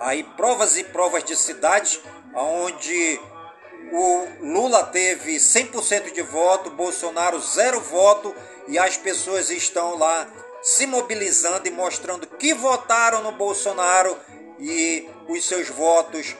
Aí 0.00 0.22
provas 0.22 0.76
e 0.76 0.84
provas 0.84 1.24
de 1.24 1.34
cidades 1.34 1.98
onde 2.34 3.18
o 3.96 4.26
Lula 4.40 4.82
teve 4.86 5.36
100% 5.36 6.12
de 6.12 6.22
voto, 6.22 6.68
Bolsonaro 6.70 7.38
zero 7.40 7.80
voto 7.80 8.34
e 8.66 8.76
as 8.76 8.96
pessoas 8.96 9.50
estão 9.50 9.96
lá 9.96 10.26
se 10.60 10.84
mobilizando 10.84 11.68
e 11.68 11.70
mostrando 11.70 12.26
que 12.26 12.52
votaram 12.52 13.22
no 13.22 13.30
Bolsonaro 13.30 14.18
e 14.58 15.08
os 15.28 15.44
seus 15.44 15.68
votos 15.68 16.34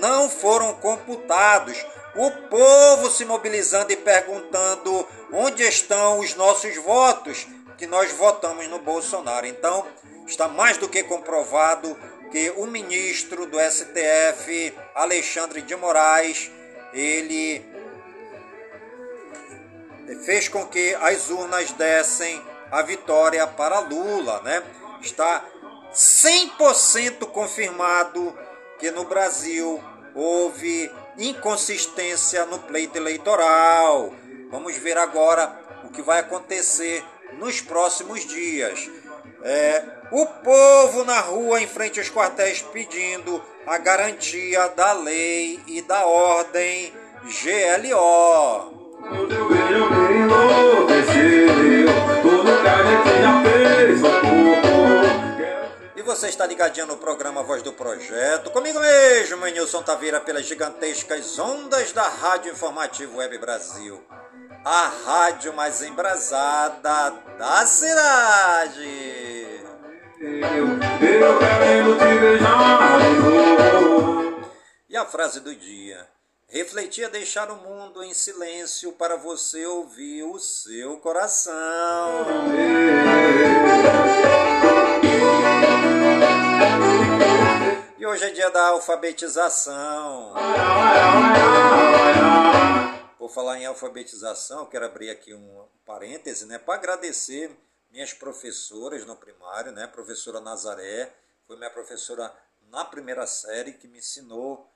não 0.00 0.28
foram 0.28 0.74
computados. 0.74 1.76
O 2.16 2.28
povo 2.48 3.08
se 3.08 3.24
mobilizando 3.24 3.92
e 3.92 3.96
perguntando 3.96 5.06
onde 5.32 5.62
estão 5.62 6.18
os 6.18 6.34
nossos 6.34 6.76
votos 6.78 7.46
que 7.78 7.86
nós 7.86 8.10
votamos 8.10 8.66
no 8.66 8.80
Bolsonaro. 8.80 9.46
Então, 9.46 9.86
está 10.26 10.48
mais 10.48 10.76
do 10.76 10.88
que 10.88 11.04
comprovado 11.04 11.96
que 12.32 12.50
o 12.56 12.66
ministro 12.66 13.46
do 13.46 13.58
STF, 13.60 14.74
Alexandre 14.94 15.62
de 15.62 15.76
Moraes, 15.76 16.50
ele 16.96 17.62
fez 20.24 20.48
com 20.48 20.66
que 20.66 20.94
as 20.94 21.28
urnas 21.28 21.70
dessem 21.72 22.42
a 22.70 22.80
vitória 22.82 23.46
para 23.46 23.80
Lula, 23.80 24.40
né? 24.42 24.62
Está 25.02 25.44
100% 25.92 27.26
confirmado 27.26 28.36
que 28.78 28.90
no 28.90 29.04
Brasil 29.04 29.82
houve 30.14 30.90
inconsistência 31.18 32.46
no 32.46 32.58
pleito 32.60 32.96
eleitoral. 32.96 34.14
Vamos 34.50 34.76
ver 34.76 34.96
agora 34.96 35.60
o 35.84 35.90
que 35.90 36.00
vai 36.00 36.20
acontecer 36.20 37.04
nos 37.34 37.60
próximos 37.60 38.24
dias. 38.26 38.90
É, 39.42 39.84
o 40.10 40.26
povo 40.26 41.04
na 41.04 41.20
rua 41.20 41.60
em 41.60 41.66
frente 41.66 41.98
aos 41.98 42.10
quartéis 42.10 42.62
pedindo 42.62 43.42
a 43.66 43.78
garantia 43.78 44.68
da 44.68 44.92
lei 44.92 45.60
e 45.66 45.82
da 45.82 46.06
ordem 46.06 46.92
GLO. 47.22 48.74
E 55.96 56.02
você 56.02 56.28
está 56.28 56.46
ligadinho 56.46 56.86
no 56.86 56.96
programa 56.96 57.42
Voz 57.42 57.62
do 57.62 57.72
Projeto, 57.72 58.50
comigo 58.50 58.78
mesmo, 58.80 59.44
Nilson 59.46 59.82
Taveira, 59.82 60.20
pelas 60.20 60.46
gigantescas 60.46 61.38
ondas 61.38 61.92
da 61.92 62.08
Rádio 62.08 62.52
Informativo 62.52 63.18
Web 63.18 63.38
Brasil 63.38 64.02
a 64.68 64.90
rádio 65.06 65.52
mais 65.54 65.80
embrasada 65.80 67.10
da 67.38 67.64
cidade. 67.64 69.35
Eu, 70.18 70.78
quero 71.38 71.98
te 71.98 72.20
beijar 72.20 73.00
E 74.88 74.96
a 74.96 75.04
frase 75.04 75.40
do 75.40 75.54
dia. 75.54 76.08
Refletir 76.48 77.04
é 77.04 77.08
deixar 77.10 77.50
o 77.50 77.56
mundo 77.56 78.02
em 78.02 78.14
silêncio 78.14 78.92
para 78.92 79.16
você 79.16 79.66
ouvir 79.66 80.22
o 80.22 80.38
seu 80.38 80.96
coração. 81.00 81.54
E 87.98 88.06
hoje 88.06 88.24
é 88.24 88.30
dia 88.30 88.48
da 88.50 88.68
alfabetização. 88.68 90.32
Por 93.18 93.28
falar 93.28 93.58
em 93.58 93.66
alfabetização, 93.66 94.64
quero 94.64 94.86
abrir 94.86 95.10
aqui 95.10 95.34
um 95.34 95.66
parêntese, 95.84 96.46
né, 96.46 96.58
para 96.58 96.74
agradecer 96.74 97.54
minhas 97.96 98.12
professoras 98.12 99.06
no 99.06 99.16
primário, 99.16 99.72
né, 99.72 99.86
professora 99.86 100.38
Nazaré, 100.38 101.10
foi 101.46 101.56
minha 101.56 101.70
professora 101.70 102.30
na 102.68 102.84
primeira 102.84 103.26
série 103.26 103.72
que 103.72 103.88
me 103.88 104.00
ensinou, 104.00 104.70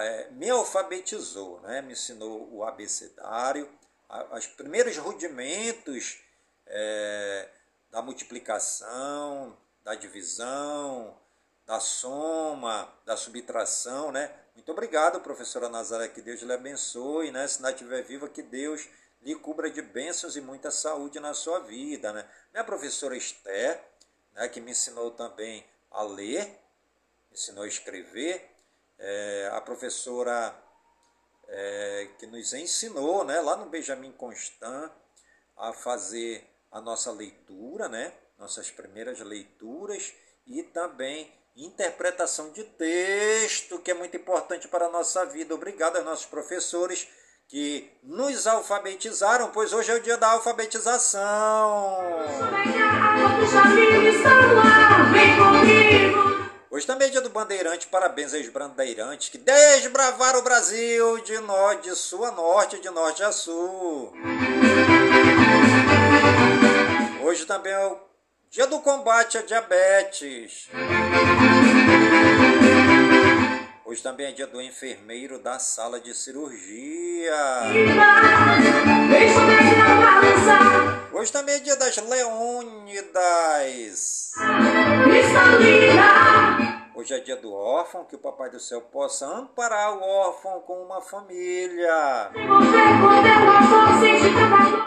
é, 0.00 0.30
me 0.30 0.48
alfabetizou, 0.48 1.60
né, 1.60 1.82
me 1.82 1.92
ensinou 1.92 2.48
o 2.50 2.64
abecedário, 2.64 3.68
os 4.34 4.46
primeiros 4.46 4.96
rudimentos 4.96 6.22
é, 6.66 7.50
da 7.90 8.00
multiplicação, 8.00 9.54
da 9.84 9.94
divisão, 9.94 11.14
da 11.66 11.78
soma, 11.78 12.90
da 13.04 13.18
subtração, 13.18 14.10
né? 14.10 14.34
Muito 14.54 14.70
obrigado, 14.72 15.20
professora 15.20 15.68
Nazaré, 15.68 16.08
que 16.08 16.22
Deus 16.22 16.40
lhe 16.40 16.52
abençoe, 16.52 17.30
né? 17.30 17.46
Se 17.46 17.60
não 17.60 17.70
estiver 17.70 18.02
viva, 18.02 18.28
que 18.28 18.42
Deus 18.42 18.88
lhe 19.22 19.34
cubra 19.36 19.70
de 19.70 19.80
bênçãos 19.80 20.36
e 20.36 20.40
muita 20.40 20.70
saúde 20.70 21.20
na 21.20 21.32
sua 21.32 21.60
vida, 21.60 22.12
né? 22.12 22.28
Minha 22.52 22.64
professora 22.64 23.16
Esther, 23.16 23.80
né, 24.34 24.48
que 24.48 24.60
me 24.60 24.72
ensinou 24.72 25.12
também 25.12 25.64
a 25.90 26.02
ler, 26.02 26.44
me 27.30 27.34
ensinou 27.34 27.64
a 27.64 27.68
escrever, 27.68 28.50
é, 28.98 29.50
a 29.52 29.60
professora 29.60 30.54
é, 31.48 32.08
que 32.18 32.26
nos 32.26 32.52
ensinou, 32.52 33.24
né, 33.24 33.40
lá 33.40 33.56
no 33.56 33.66
Benjamin 33.66 34.12
Constant, 34.12 34.90
a 35.56 35.72
fazer 35.72 36.44
a 36.70 36.80
nossa 36.80 37.12
leitura, 37.12 37.88
né, 37.88 38.12
nossas 38.38 38.70
primeiras 38.70 39.20
leituras 39.20 40.12
e 40.46 40.62
também 40.62 41.32
interpretação 41.54 42.50
de 42.50 42.64
texto, 42.64 43.78
que 43.80 43.90
é 43.90 43.94
muito 43.94 44.16
importante 44.16 44.66
para 44.68 44.86
a 44.86 44.90
nossa 44.90 45.24
vida. 45.26 45.54
Obrigado 45.54 45.96
aos 45.96 46.04
nossos 46.04 46.26
professores 46.26 47.06
que 47.52 47.86
nos 48.02 48.46
alfabetizaram, 48.46 49.50
pois 49.50 49.74
hoje 49.74 49.92
é 49.92 49.94
o 49.94 50.00
dia 50.00 50.16
da 50.16 50.30
alfabetização. 50.30 51.98
Hoje 56.70 56.86
também 56.86 57.08
é 57.08 57.10
dia 57.10 57.20
do 57.20 57.28
Bandeirante, 57.28 57.88
parabéns 57.88 58.32
aos 58.32 58.48
bandeirantes 58.48 59.28
que 59.28 59.36
desbravaram 59.36 60.38
o 60.38 60.42
Brasil 60.42 61.20
de 61.20 61.38
norte, 61.40 61.90
de 61.90 61.94
sul 61.94 62.24
a 62.24 62.30
norte, 62.30 62.80
de 62.80 62.88
norte 62.88 63.22
a 63.22 63.30
sul. 63.30 64.14
Hoje 67.22 67.44
também 67.44 67.74
é 67.74 67.86
o 67.86 67.98
dia 68.50 68.66
do 68.66 68.80
combate 68.80 69.36
à 69.36 69.42
diabetes. 69.42 70.70
Hoje 74.02 74.10
também 74.10 74.26
é 74.26 74.32
dia 74.32 74.48
do 74.48 74.60
enfermeiro 74.60 75.38
da 75.38 75.60
sala 75.60 76.00
de 76.00 76.12
cirurgia. 76.12 77.36
Hoje 81.12 81.32
também 81.32 81.54
é 81.54 81.58
dia 81.60 81.76
das 81.76 81.96
leônidas. 81.98 83.12
Hoje 86.96 87.14
é 87.14 87.20
dia 87.20 87.36
do 87.36 87.52
órfão, 87.54 88.04
que 88.04 88.16
o 88.16 88.18
Papai 88.18 88.50
do 88.50 88.58
Céu 88.58 88.80
possa 88.80 89.24
amparar 89.24 89.96
o 89.96 90.02
órfão 90.02 90.60
com 90.62 90.82
uma 90.82 91.00
família. 91.00 92.32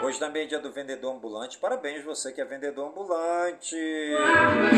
Hoje 0.04 0.18
também 0.18 0.42
é 0.42 0.46
dia 0.46 0.58
do 0.58 0.70
vendedor 0.70 1.14
ambulante. 1.14 1.56
Parabéns 1.56 2.04
você 2.04 2.32
que 2.32 2.40
é 2.42 2.44
vendedor 2.44 2.90
ambulante. 2.90 3.76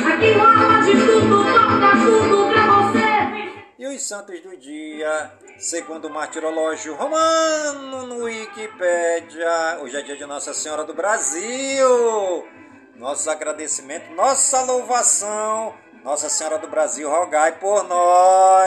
Aqui 0.07 0.31
rola 0.35 0.81
de 0.85 0.93
tudo, 0.93 1.43
toca 1.43 1.91
tudo 2.07 2.53
pra 2.53 2.63
você. 2.83 3.58
E 3.79 3.87
os 3.87 4.03
santos 4.03 4.41
do 4.41 4.57
dia, 4.57 5.33
segundo 5.57 6.09
o 6.09 6.11
martirológio 6.11 6.97
romano 6.97 8.09
no 8.09 8.25
Wikipédia. 8.25 9.79
Hoje 9.81 9.97
é 9.97 10.03
dia 10.03 10.17
de 10.17 10.27
Nossa 10.27 10.53
Senhora 10.53 10.83
do 10.83 10.93
Brasil. 10.93 12.45
Nossos 12.97 13.29
agradecimentos, 13.29 14.11
nossa 14.17 14.63
louvação. 14.63 15.77
Nossa 16.03 16.29
Senhora 16.29 16.59
do 16.59 16.67
Brasil, 16.67 17.09
rogai 17.09 17.61
por 17.61 17.85
nós. 17.85 18.67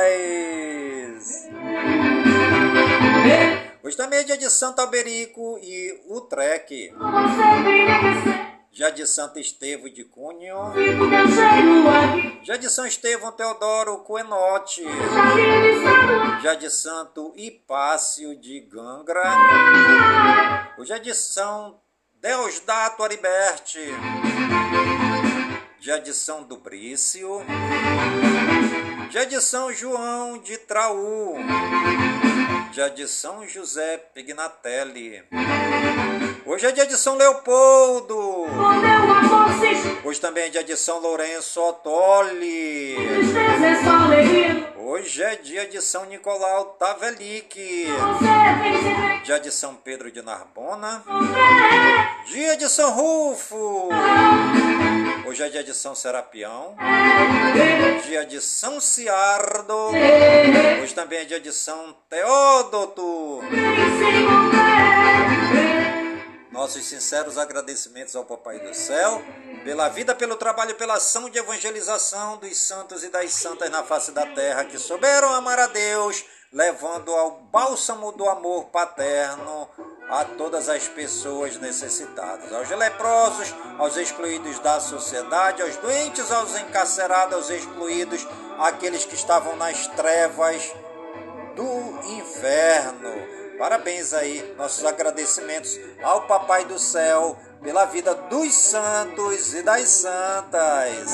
Hoje 3.83 3.97
também 3.97 4.19
é 4.19 4.23
dia 4.23 4.37
de 4.37 4.49
Santo 4.49 4.79
Alberico 4.79 5.59
e 5.61 6.01
Utrecht. 6.07 6.93
Já 8.73 8.89
de 8.89 9.05
Santo 9.05 9.37
Estevão 9.37 9.89
de 9.89 10.05
Cunho. 10.05 10.55
Já 12.41 12.55
de 12.55 12.69
São 12.69 12.85
Estevão 12.85 13.29
Teodoro 13.33 13.97
Coenote. 13.97 14.85
Já 16.41 16.53
de 16.53 16.69
Santo 16.69 17.33
Hipácio 17.35 18.33
de 18.39 18.61
Gangra. 18.61 19.23
É 20.89 20.99
de 20.99 21.13
São 21.13 21.81
Deusdato 22.21 23.03
Ariberte. 23.03 23.79
Já 25.79 25.97
de 25.97 26.13
São 26.13 26.43
Dubrício. 26.43 27.41
Já 29.09 29.25
de 29.25 29.41
São 29.41 29.73
João 29.73 30.37
de 30.37 30.57
Traú. 30.57 31.35
Já 32.71 32.87
de 32.87 33.05
São 33.05 33.45
José 33.45 33.97
Pignatelli. 33.97 35.25
Hoje 36.51 36.65
é 36.65 36.71
dia 36.73 36.85
de 36.85 36.97
São 36.97 37.15
Leopoldo. 37.15 38.45
Hoje 40.03 40.19
também 40.19 40.43
é 40.43 40.49
dia 40.49 40.65
de 40.65 40.75
São 40.75 40.99
Lourenço 40.99 41.61
Ottoli. 41.61 42.97
Hoje 44.75 45.23
é 45.23 45.37
dia 45.37 45.65
de 45.65 45.81
São 45.81 46.03
Nicolau 46.07 46.75
Tavelique. 46.77 47.85
Dia 49.23 49.39
de 49.39 49.49
São 49.49 49.75
Pedro 49.75 50.11
de 50.11 50.21
Narbona. 50.21 51.01
Dia 52.25 52.57
de 52.57 52.67
São 52.67 52.91
Rufo. 52.91 53.87
Hoje 55.25 55.43
é 55.43 55.47
dia 55.47 55.63
de 55.63 55.73
São 55.73 55.95
Serapião. 55.95 56.75
Dia 58.05 58.25
de 58.25 58.41
São 58.41 58.81
Ciardo. 58.81 59.91
Hoje 60.83 60.93
também 60.93 61.19
é 61.19 61.23
dia 61.23 61.39
de 61.39 61.53
São 61.53 61.95
Teódoto. 62.09 63.39
Nossos 66.51 66.83
sinceros 66.85 67.37
agradecimentos 67.37 68.15
ao 68.15 68.25
Papai 68.25 68.59
do 68.59 68.73
Céu 68.73 69.23
pela 69.63 69.87
vida, 69.87 70.13
pelo 70.13 70.35
trabalho, 70.35 70.75
pela 70.75 70.95
ação 70.95 71.29
de 71.29 71.39
evangelização 71.39 72.37
dos 72.37 72.57
santos 72.57 73.03
e 73.03 73.09
das 73.09 73.31
santas 73.33 73.69
na 73.69 73.83
face 73.83 74.11
da 74.11 74.25
terra 74.25 74.65
que 74.65 74.77
souberam 74.77 75.33
amar 75.33 75.57
a 75.59 75.67
Deus, 75.67 76.25
levando 76.51 77.13
ao 77.13 77.31
bálsamo 77.31 78.11
do 78.11 78.27
amor 78.27 78.65
paterno 78.65 79.69
a 80.09 80.25
todas 80.25 80.67
as 80.67 80.89
pessoas 80.89 81.55
necessitadas, 81.55 82.51
aos 82.51 82.69
leprosos, 82.69 83.55
aos 83.77 83.95
excluídos 83.95 84.59
da 84.59 84.81
sociedade, 84.81 85.61
aos 85.61 85.77
doentes, 85.77 86.29
aos 86.31 86.53
encarcerados, 86.57 87.33
aos 87.33 87.49
excluídos, 87.49 88.27
aqueles 88.59 89.05
que 89.05 89.15
estavam 89.15 89.55
nas 89.55 89.87
trevas 89.87 90.73
do 91.55 92.11
inferno 92.11 93.40
Parabéns 93.61 94.11
aí, 94.11 94.55
nossos 94.57 94.83
agradecimentos 94.83 95.79
ao 96.01 96.23
Papai 96.23 96.65
do 96.65 96.79
Céu 96.79 97.37
pela 97.61 97.85
vida 97.85 98.15
dos 98.15 98.55
santos 98.55 99.53
e 99.53 99.61
das 99.61 99.87
santas. 99.87 101.11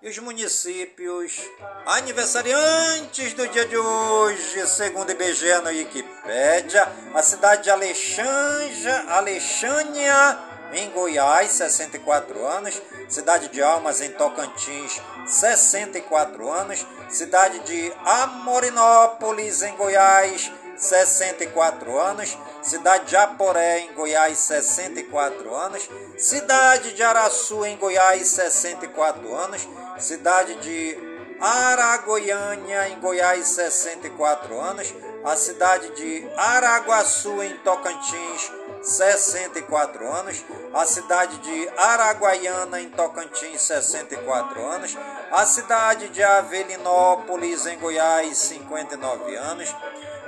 E 0.00 0.08
os 0.08 0.18
municípios 0.18 1.50
aniversariantes 1.84 3.34
do 3.34 3.48
dia 3.48 3.66
de 3.66 3.76
hoje, 3.76 4.64
segundo 4.68 5.10
IBGE 5.10 5.58
no 5.64 5.68
Wikipédia, 5.68 6.86
a 7.12 7.22
cidade 7.24 7.64
de 7.64 7.70
Alexandria, 7.70 9.04
Alexânia, 9.08 10.38
em 10.72 10.90
Goiás, 10.90 11.50
64 11.50 12.46
anos, 12.46 12.80
cidade 13.08 13.48
de 13.48 13.62
Almas, 13.62 14.00
em 14.00 14.10
Tocantins, 14.12 15.00
64 15.26 16.50
anos, 16.50 16.86
cidade 17.08 17.60
de 17.60 17.92
Amorinópolis, 18.04 19.62
em 19.62 19.76
Goiás, 19.76 20.50
64 20.76 21.98
anos, 21.98 22.36
cidade 22.62 23.06
de 23.06 23.16
Aporé, 23.16 23.80
em 23.80 23.92
Goiás, 23.94 24.38
64 24.38 25.54
anos, 25.54 25.88
cidade 26.18 26.92
de 26.92 27.02
Araçu, 27.02 27.64
em 27.64 27.76
Goiás, 27.76 28.26
64 28.28 29.34
anos, 29.34 29.68
cidade 29.98 30.54
de 30.56 31.12
Aragoiânia, 31.40 32.88
em 32.88 33.00
Goiás, 33.00 33.46
64 33.48 34.60
anos, 34.60 34.94
a 35.24 35.36
cidade 35.36 35.90
de 35.94 36.28
Araguaçu, 36.36 37.42
em 37.42 37.56
Tocantins, 37.58 38.50
64 38.82 40.06
anos, 40.12 40.44
a 40.74 40.84
cidade 40.84 41.38
de 41.38 41.68
Araguaiana, 41.76 42.80
em 42.80 42.90
Tocantins, 42.90 43.62
64 43.62 44.64
anos, 44.64 44.96
a 45.30 45.46
cidade 45.46 46.08
de 46.08 46.22
Avelinópolis, 46.22 47.66
em 47.66 47.78
Goiás, 47.78 48.36
59 48.38 49.36
anos, 49.36 49.74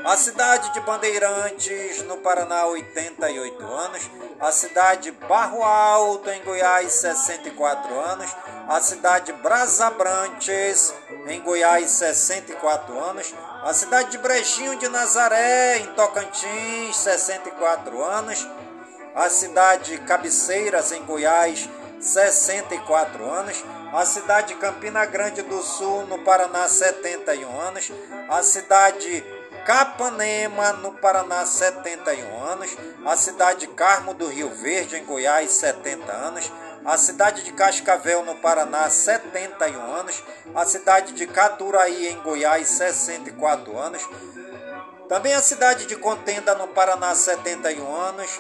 a 0.04 0.16
cidade 0.16 0.72
de 0.72 0.80
Bandeirantes, 0.80 2.02
no 2.02 2.18
Paraná, 2.18 2.66
88 2.66 3.64
anos, 3.64 4.10
a 4.38 4.52
cidade 4.52 5.10
de 5.10 5.12
Barro 5.26 5.62
Alto, 5.62 6.28
em 6.30 6.42
Goiás, 6.44 6.92
64 6.92 7.98
anos, 7.98 8.36
a 8.68 8.80
cidade 8.80 9.26
de 9.26 9.32
Brasabrantes, 9.32 10.94
em 11.26 11.40
Goiás, 11.40 11.90
64 11.90 13.02
anos, 13.02 13.34
a 13.64 13.72
cidade 13.72 14.10
de 14.10 14.18
Brejinho 14.18 14.76
de 14.76 14.88
Nazaré, 14.88 15.78
em 15.78 15.86
Tocantins, 15.94 16.96
64 16.96 18.04
anos. 18.04 18.46
A 19.14 19.30
cidade 19.30 19.92
de 19.92 19.98
Cabeceiras, 20.02 20.92
em 20.92 21.02
Goiás, 21.02 21.66
64 21.98 23.24
anos. 23.24 23.64
A 23.90 24.04
cidade 24.04 24.48
de 24.48 24.60
Campina 24.60 25.06
Grande 25.06 25.40
do 25.40 25.62
Sul, 25.62 26.04
no 26.06 26.18
Paraná, 26.18 26.68
71 26.68 27.58
anos. 27.58 27.90
A 28.28 28.42
cidade 28.42 29.24
Capanema, 29.64 30.74
no 30.74 30.92
Paraná, 30.92 31.46
71 31.46 32.44
anos. 32.44 32.76
A 33.06 33.16
cidade 33.16 33.60
de 33.60 33.68
Carmo 33.68 34.12
do 34.12 34.26
Rio 34.26 34.50
Verde, 34.50 34.96
em 34.96 35.06
Goiás, 35.06 35.50
70 35.52 36.12
anos. 36.12 36.52
A 36.84 36.98
cidade 36.98 37.42
de 37.42 37.52
Cascavel, 37.52 38.24
no 38.24 38.34
Paraná, 38.34 38.90
71 38.90 39.94
anos. 39.94 40.22
A 40.54 40.66
cidade 40.66 41.14
de 41.14 41.26
Caturaí, 41.26 42.08
em 42.08 42.20
Goiás, 42.20 42.68
64 42.68 43.78
anos. 43.78 44.06
Também 45.08 45.32
a 45.32 45.40
cidade 45.40 45.86
de 45.86 45.96
Contenda, 45.96 46.54
no 46.54 46.68
Paraná, 46.68 47.14
71 47.14 47.94
anos. 47.96 48.38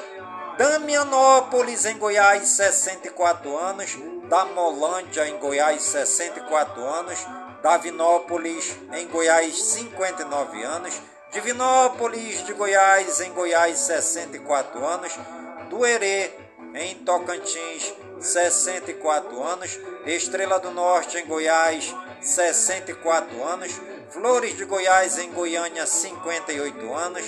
Damianópolis, 0.58 1.86
em 1.86 1.96
Goiás, 1.96 2.48
64 2.48 3.56
anos. 3.56 3.96
Damolândia, 4.28 5.26
em 5.26 5.38
Goiás, 5.38 5.82
64 5.82 6.86
anos. 6.86 7.26
Davinópolis, 7.62 8.76
em 8.92 9.08
Goiás, 9.08 9.58
59 9.58 10.62
anos. 10.62 11.00
Divinópolis 11.32 12.44
de 12.44 12.52
Goiás, 12.52 13.20
em 13.22 13.32
Goiás, 13.32 13.78
64 13.78 14.84
anos. 14.84 15.18
Duerê, 15.70 16.30
em 16.74 16.96
Tocantins, 16.96 17.94
64 18.24 19.42
anos. 19.42 19.78
Estrela 20.06 20.58
do 20.58 20.70
Norte, 20.70 21.18
em 21.18 21.26
Goiás, 21.26 21.94
64 22.20 23.44
anos. 23.44 23.72
Flores 24.10 24.56
de 24.56 24.64
Goiás, 24.64 25.18
em 25.18 25.30
Goiânia, 25.32 25.86
58 25.86 26.94
anos. 26.94 27.24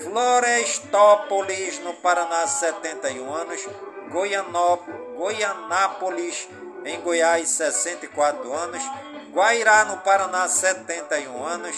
Florestópolis, 0.00 1.78
no 1.80 1.94
Paraná, 1.94 2.46
71 2.46 3.32
anos. 3.32 3.68
Goianó, 4.10 4.76
Goianápolis, 5.16 6.48
em 6.84 7.00
Goiás, 7.00 7.48
64 7.50 8.52
anos. 8.52 8.82
Guairá, 9.32 9.84
no 9.84 9.98
Paraná, 9.98 10.48
71 10.48 11.44
anos. 11.44 11.76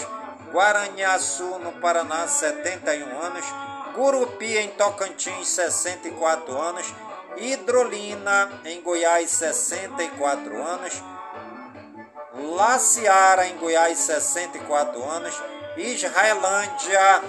Guaranhaçu, 0.51 1.59
no 1.59 1.73
Paraná, 1.73 2.27
71 2.27 3.21
anos. 3.21 3.45
Gurupi, 3.95 4.57
em 4.57 4.69
Tocantins, 4.71 5.49
64 5.49 6.59
anos. 6.59 6.95
Hidrolina, 7.37 8.61
em 8.65 8.81
Goiás, 8.83 9.31
64 9.31 10.63
anos. 10.63 11.03
La 12.57 12.79
Ciara, 12.79 13.47
em 13.47 13.57
Goiás, 13.57 13.99
64 13.99 15.05
anos. 15.11 15.43
Israelândia, 15.77 17.23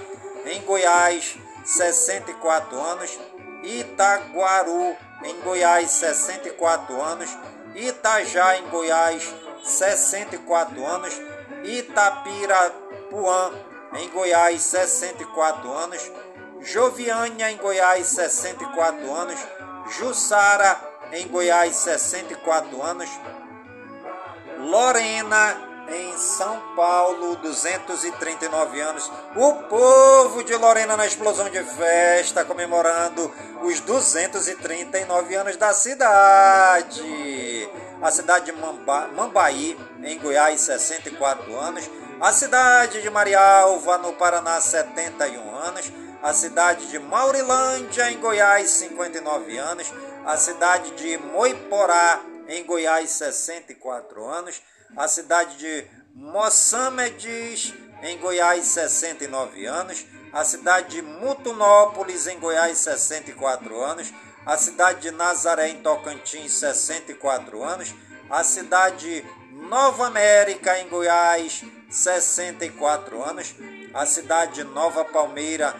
em 0.45 0.61
Goiás, 0.61 1.37
64 1.65 2.79
anos. 2.79 3.19
Itaguaru, 3.63 4.95
em 5.23 5.39
Goiás, 5.41 5.91
64 5.91 7.01
anos. 7.01 7.29
Itajá, 7.75 8.57
em 8.57 8.67
Goiás, 8.69 9.33
64 9.63 10.85
anos. 10.85 11.13
Itapira, 11.63 12.73
Itapuã, 13.13 13.51
em 13.95 14.09
Goiás, 14.09 14.61
64 14.61 15.71
anos. 15.71 16.11
Joviânia, 16.61 17.51
em 17.51 17.57
Goiás, 17.57 18.07
64 18.07 19.13
anos. 19.13 19.39
Jussara, 19.89 20.79
em 21.11 21.27
Goiás, 21.27 21.75
64 21.75 22.81
anos. 22.81 23.09
Lorena, 24.59 25.73
em 25.89 26.17
São 26.17 26.75
Paulo, 26.75 27.35
239 27.37 28.79
anos. 28.79 29.11
O 29.35 29.53
povo 29.63 30.43
de 30.43 30.55
Lorena 30.55 30.95
na 30.95 31.05
explosão 31.05 31.49
de 31.49 31.63
festa, 31.63 32.45
comemorando 32.45 33.31
os 33.61 33.79
239 33.81 35.35
anos 35.35 35.57
da 35.57 35.73
cidade. 35.73 37.69
A 38.01 38.11
cidade 38.11 38.45
de 38.45 38.51
Mamba, 38.53 39.09
Mambaí, 39.15 39.77
em 40.03 40.19
Goiás, 40.19 40.61
64 40.61 41.57
anos. 41.57 41.89
A 42.19 42.31
cidade 42.31 43.01
de 43.01 43.09
Marialva, 43.09 43.97
no 43.97 44.13
Paraná, 44.13 44.59
71 44.59 45.55
anos. 45.55 45.91
A 46.23 46.31
cidade 46.31 46.87
de 46.87 46.99
Maurilândia, 46.99 48.09
em 48.09 48.17
Goiás, 48.17 48.69
59 48.69 49.57
anos. 49.57 49.93
A 50.25 50.37
cidade 50.37 50.91
de 50.91 51.17
Moiporá, 51.17 52.21
em 52.47 52.63
Goiás, 52.63 53.09
64 53.09 54.25
anos. 54.25 54.61
A 54.95 55.05
cidade 55.05 55.57
de 55.57 55.85
Moçamedes, 56.15 57.73
em 58.01 58.17
Goiás, 58.19 58.67
69 58.67 59.65
anos. 59.65 60.05
A 60.31 60.45
cidade 60.45 60.95
de 60.95 61.01
Mutunópolis, 61.01 62.25
em 62.25 62.39
Goiás, 62.39 62.77
64 62.77 63.83
anos. 63.83 64.13
A 64.45 64.57
cidade 64.57 65.01
de 65.01 65.11
Nazaré, 65.11 65.67
em 65.71 65.81
Tocantins, 65.81 66.53
64 66.53 67.61
anos. 67.61 67.93
A 68.29 68.45
cidade 68.45 69.21
de 69.21 69.25
Nova 69.51 70.07
América, 70.07 70.79
em 70.79 70.87
Goiás, 70.87 71.65
64 71.89 73.21
anos. 73.21 73.53
A 73.93 74.05
cidade 74.05 74.53
de 74.53 74.63
Nova 74.63 75.03
Palmeira, 75.03 75.75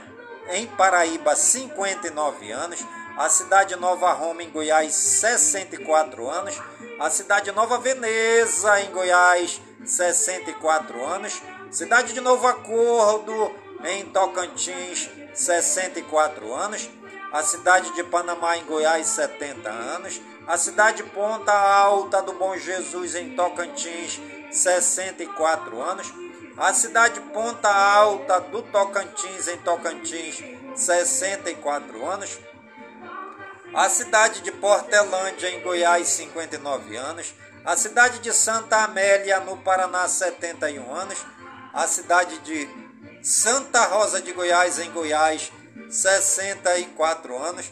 em 0.50 0.68
Paraíba, 0.68 1.36
59 1.36 2.52
anos. 2.52 2.86
A 3.18 3.30
cidade 3.30 3.76
de 3.76 3.80
Nova 3.80 4.12
Roma, 4.14 4.42
em 4.42 4.50
Goiás, 4.50 4.94
64 4.96 6.30
anos. 6.30 6.60
A 7.00 7.10
cidade 7.10 7.46
de 7.46 7.52
Nova 7.52 7.78
Veneza, 7.78 8.82
em 8.82 8.92
Goiás, 8.92 9.62
64 9.86 11.06
anos. 11.06 11.42
Cidade 11.72 12.14
de 12.14 12.22
Novo 12.22 12.48
Acordo, 12.48 13.52
em 13.84 14.06
Tocantins, 14.06 15.10
64 15.34 16.54
anos. 16.54 16.90
A 17.32 17.44
cidade 17.44 17.94
de 17.96 18.04
Panamá, 18.04 18.58
em 18.58 18.64
Goiás, 18.64 19.08
70 19.08 19.70
anos. 19.70 20.22
A 20.48 20.58
cidade 20.58 20.98
de 20.98 21.10
Ponta 21.10 21.52
Alta 21.52 22.22
do 22.22 22.34
Bom 22.34 22.58
Jesus, 22.58 23.16
em 23.16 23.36
Tocantins, 23.36 24.20
64 24.52 25.82
anos. 25.82 26.23
A 26.56 26.72
cidade 26.72 27.20
Ponta 27.20 27.68
Alta 27.68 28.40
do 28.40 28.62
Tocantins, 28.62 29.48
em 29.48 29.58
Tocantins, 29.58 30.44
64 30.76 32.06
anos. 32.06 32.40
A 33.74 33.90
cidade 33.90 34.42
de 34.42 34.52
Portelândia, 34.52 35.50
em 35.50 35.62
Goiás, 35.62 36.08
59 36.10 36.96
anos. 36.96 37.34
A 37.66 37.76
cidade 37.76 38.20
de 38.20 38.32
Santa 38.32 38.84
Amélia, 38.84 39.40
no 39.40 39.58
Paraná, 39.58 40.08
71 40.08 40.94
anos. 40.94 41.26
A 41.74 41.88
cidade 41.88 42.38
de 42.40 42.70
Santa 43.24 43.86
Rosa 43.86 44.22
de 44.22 44.32
Goiás, 44.32 44.78
em 44.78 44.92
Goiás, 44.92 45.52
64 45.90 47.36
anos. 47.36 47.72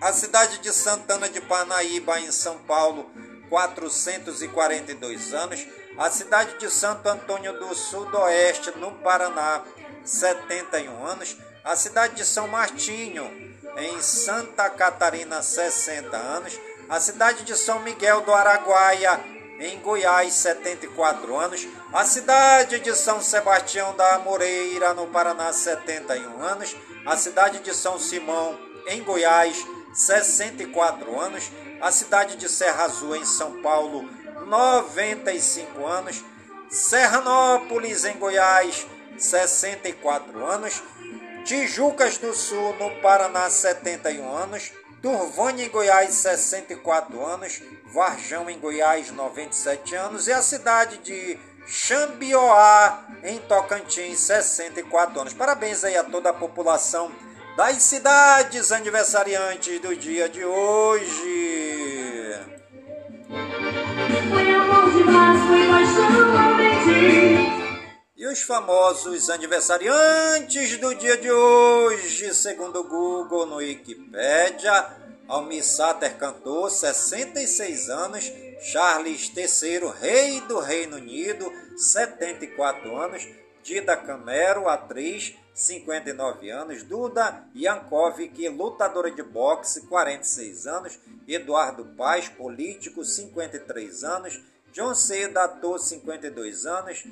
A 0.00 0.14
cidade 0.14 0.60
de 0.60 0.72
Santana 0.72 1.28
de 1.28 1.42
Parnaíba, 1.42 2.18
em 2.20 2.32
São 2.32 2.56
Paulo, 2.60 3.10
442 3.50 5.34
anos. 5.34 5.66
A 5.98 6.10
cidade 6.10 6.58
de 6.58 6.70
Santo 6.70 7.06
Antônio 7.06 7.52
do 7.58 7.74
Sudoeste, 7.74 8.70
no 8.78 8.92
Paraná, 8.92 9.62
71 10.04 11.06
anos. 11.06 11.36
A 11.62 11.76
cidade 11.76 12.14
de 12.14 12.24
São 12.24 12.48
Martinho, 12.48 13.30
em 13.76 14.00
Santa 14.00 14.70
Catarina, 14.70 15.42
60 15.42 16.16
anos. 16.16 16.58
A 16.88 16.98
cidade 16.98 17.44
de 17.44 17.54
São 17.56 17.80
Miguel 17.80 18.22
do 18.22 18.32
Araguaia, 18.32 19.20
em 19.60 19.78
Goiás, 19.80 20.32
74 20.34 21.36
anos. 21.36 21.68
A 21.92 22.04
cidade 22.04 22.80
de 22.80 22.94
São 22.96 23.20
Sebastião 23.20 23.94
da 23.94 24.18
Moreira, 24.18 24.94
no 24.94 25.06
Paraná, 25.08 25.52
71 25.52 26.42
anos. 26.42 26.74
A 27.04 27.16
cidade 27.16 27.60
de 27.60 27.74
São 27.74 27.98
Simão, 27.98 28.58
em 28.86 29.02
Goiás, 29.02 29.56
64 29.94 31.20
anos 31.20 31.50
a 31.82 31.90
cidade 31.90 32.36
de 32.36 32.48
Serra 32.48 32.84
Azul, 32.84 33.16
em 33.16 33.24
São 33.24 33.60
Paulo, 33.60 34.08
95 34.52 35.86
anos, 35.86 36.22
Serranópolis, 36.68 38.04
em 38.04 38.18
Goiás, 38.18 38.86
64 39.16 40.44
anos, 40.44 40.82
Tijucas 41.42 42.18
do 42.18 42.34
Sul, 42.34 42.76
no 42.78 42.90
Paraná, 43.00 43.48
71 43.48 44.30
anos, 44.30 44.70
Turvânia, 45.00 45.64
em 45.64 45.70
Goiás, 45.70 46.12
64 46.12 47.24
anos, 47.24 47.62
Varjão, 47.86 48.50
em 48.50 48.58
Goiás, 48.58 49.10
97 49.10 49.94
anos, 49.94 50.28
e 50.28 50.32
a 50.34 50.42
cidade 50.42 50.98
de 50.98 51.38
Xambioá, 51.66 53.06
em 53.24 53.38
Tocantins, 53.38 54.20
64 54.20 55.18
anos. 55.18 55.32
Parabéns 55.32 55.82
aí 55.82 55.96
a 55.96 56.04
toda 56.04 56.28
a 56.28 56.34
população 56.34 57.10
das 57.56 57.82
cidades 57.82 58.70
aniversariantes 58.70 59.80
do 59.80 59.96
dia 59.96 60.28
de 60.28 60.44
hoje. 60.44 61.41
E 68.16 68.26
os 68.26 68.42
famosos 68.42 69.28
aniversariantes 69.30 70.78
do 70.78 70.94
dia 70.94 71.16
de 71.16 71.30
hoje, 71.30 72.32
segundo 72.34 72.80
o 72.80 72.84
Google 72.88 73.46
no 73.46 73.56
Wikipedia, 73.56 74.86
Almir 75.28 75.64
Sater 75.64 76.16
cantor, 76.18 76.70
66 76.70 77.88
anos, 77.88 78.32
Charles 78.60 79.32
III, 79.34 79.90
rei 80.00 80.40
do 80.42 80.60
Reino 80.60 80.96
Unido, 80.96 81.50
74 81.76 82.96
anos, 82.96 83.26
Dida 83.62 83.96
Camero, 83.96 84.68
atriz, 84.68 85.34
59 85.54 86.50
anos, 86.50 86.82
Duda 86.82 87.44
Yankovic, 87.54 88.48
lutadora 88.48 89.10
de 89.10 89.22
boxe, 89.22 89.82
46 89.86 90.66
anos, 90.66 90.98
Eduardo 91.26 91.84
Paz, 91.96 92.28
político, 92.28 93.04
53 93.04 94.04
anos, 94.04 94.40
John 94.72 94.94
Seda, 94.94 95.44
ator, 95.44 95.78
52 95.78 96.66
anos, 96.66 97.04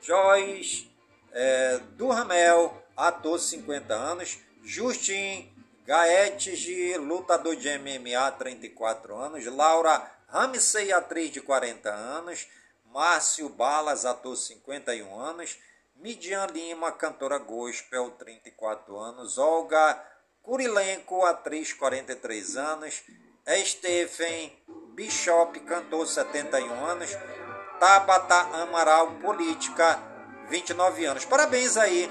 Joyce 0.00 0.90
é, 1.32 1.80
Durhamel, 1.92 2.72
ator 2.96 3.38
50 3.38 3.94
anos, 3.94 4.38
Justin 4.64 5.48
Gaetes, 5.86 6.96
lutador 6.98 7.56
de 7.56 7.78
MMA, 7.78 8.30
34 8.32 9.16
anos, 9.16 9.44
Laura 9.46 10.10
Ramsey, 10.28 10.92
atriz 10.92 11.30
de 11.30 11.40
40 11.40 11.88
anos, 11.88 12.48
Márcio 12.92 13.48
Balas, 13.48 14.04
ator 14.04 14.36
51 14.36 15.20
anos, 15.20 15.56
Midian 15.96 16.48
Lima, 16.48 16.92
cantora 16.92 17.38
gospel, 17.38 18.10
34 18.18 18.98
anos, 18.98 19.38
Olga 19.38 20.04
Kurilenko, 20.42 21.24
atriz, 21.24 21.72
43 21.72 22.56
anos, 22.56 23.02
Stephen 23.64 24.52
Bishop, 24.94 25.58
cantor, 25.60 26.06
71 26.06 26.86
anos, 26.86 27.16
Tabata 27.80 28.36
Amaral, 28.62 29.10
política, 29.20 29.98
29 30.48 31.04
anos. 31.04 31.24
Parabéns 31.24 31.76
aí 31.76 32.08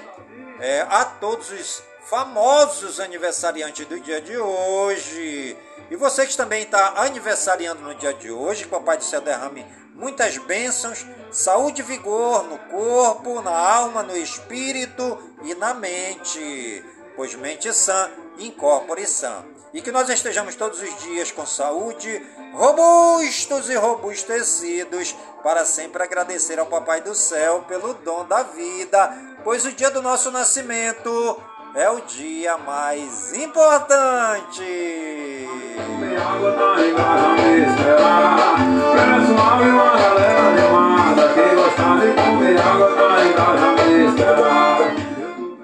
é, 0.59 0.81
a 0.81 1.05
todos 1.05 1.49
os 1.49 1.81
famosos 2.05 2.99
aniversariantes 2.99 3.85
do 3.85 3.97
dia 4.01 4.19
de 4.19 4.37
hoje. 4.37 5.57
E 5.89 5.95
você 5.95 6.27
que 6.27 6.35
também 6.35 6.63
está 6.63 6.95
aniversariando 6.97 7.81
no 7.81 7.95
dia 7.95 8.13
de 8.13 8.29
hoje, 8.29 8.63
que 8.63 8.67
o 8.67 8.79
Papai 8.79 8.97
do 8.97 9.03
Céu 9.05 9.21
derrame 9.21 9.65
muitas 9.95 10.37
bênçãos, 10.37 11.05
saúde 11.31 11.81
e 11.81 11.85
vigor 11.85 12.43
no 12.43 12.57
corpo, 12.57 13.41
na 13.41 13.57
alma, 13.57 14.03
no 14.03 14.17
espírito 14.17 15.17
e 15.43 15.55
na 15.55 15.73
mente. 15.73 16.83
Pois 17.15 17.33
mente 17.35 17.71
sã, 17.71 18.11
incorpore 18.37 19.07
sã. 19.07 19.45
E 19.73 19.81
que 19.81 19.91
nós 19.91 20.07
estejamos 20.07 20.55
todos 20.55 20.79
os 20.79 20.97
dias 20.99 21.31
com 21.31 21.47
saúde, 21.47 22.23
robustos 22.53 23.69
e 23.69 23.75
robustecidos, 23.75 25.15
para 25.41 25.65
sempre 25.65 26.03
agradecer 26.03 26.59
ao 26.59 26.67
Papai 26.67 27.01
do 27.01 27.15
Céu 27.15 27.65
pelo 27.67 27.95
dom 27.95 28.23
da 28.23 28.43
vida, 28.43 29.11
pois 29.43 29.65
o 29.65 29.71
dia 29.71 29.89
do 29.89 29.99
nosso 29.99 30.29
nascimento 30.29 31.41
é 31.73 31.89
o 31.89 32.01
dia 32.01 32.55
mais 32.55 33.33
importante. 33.33 34.61
E 34.61 35.47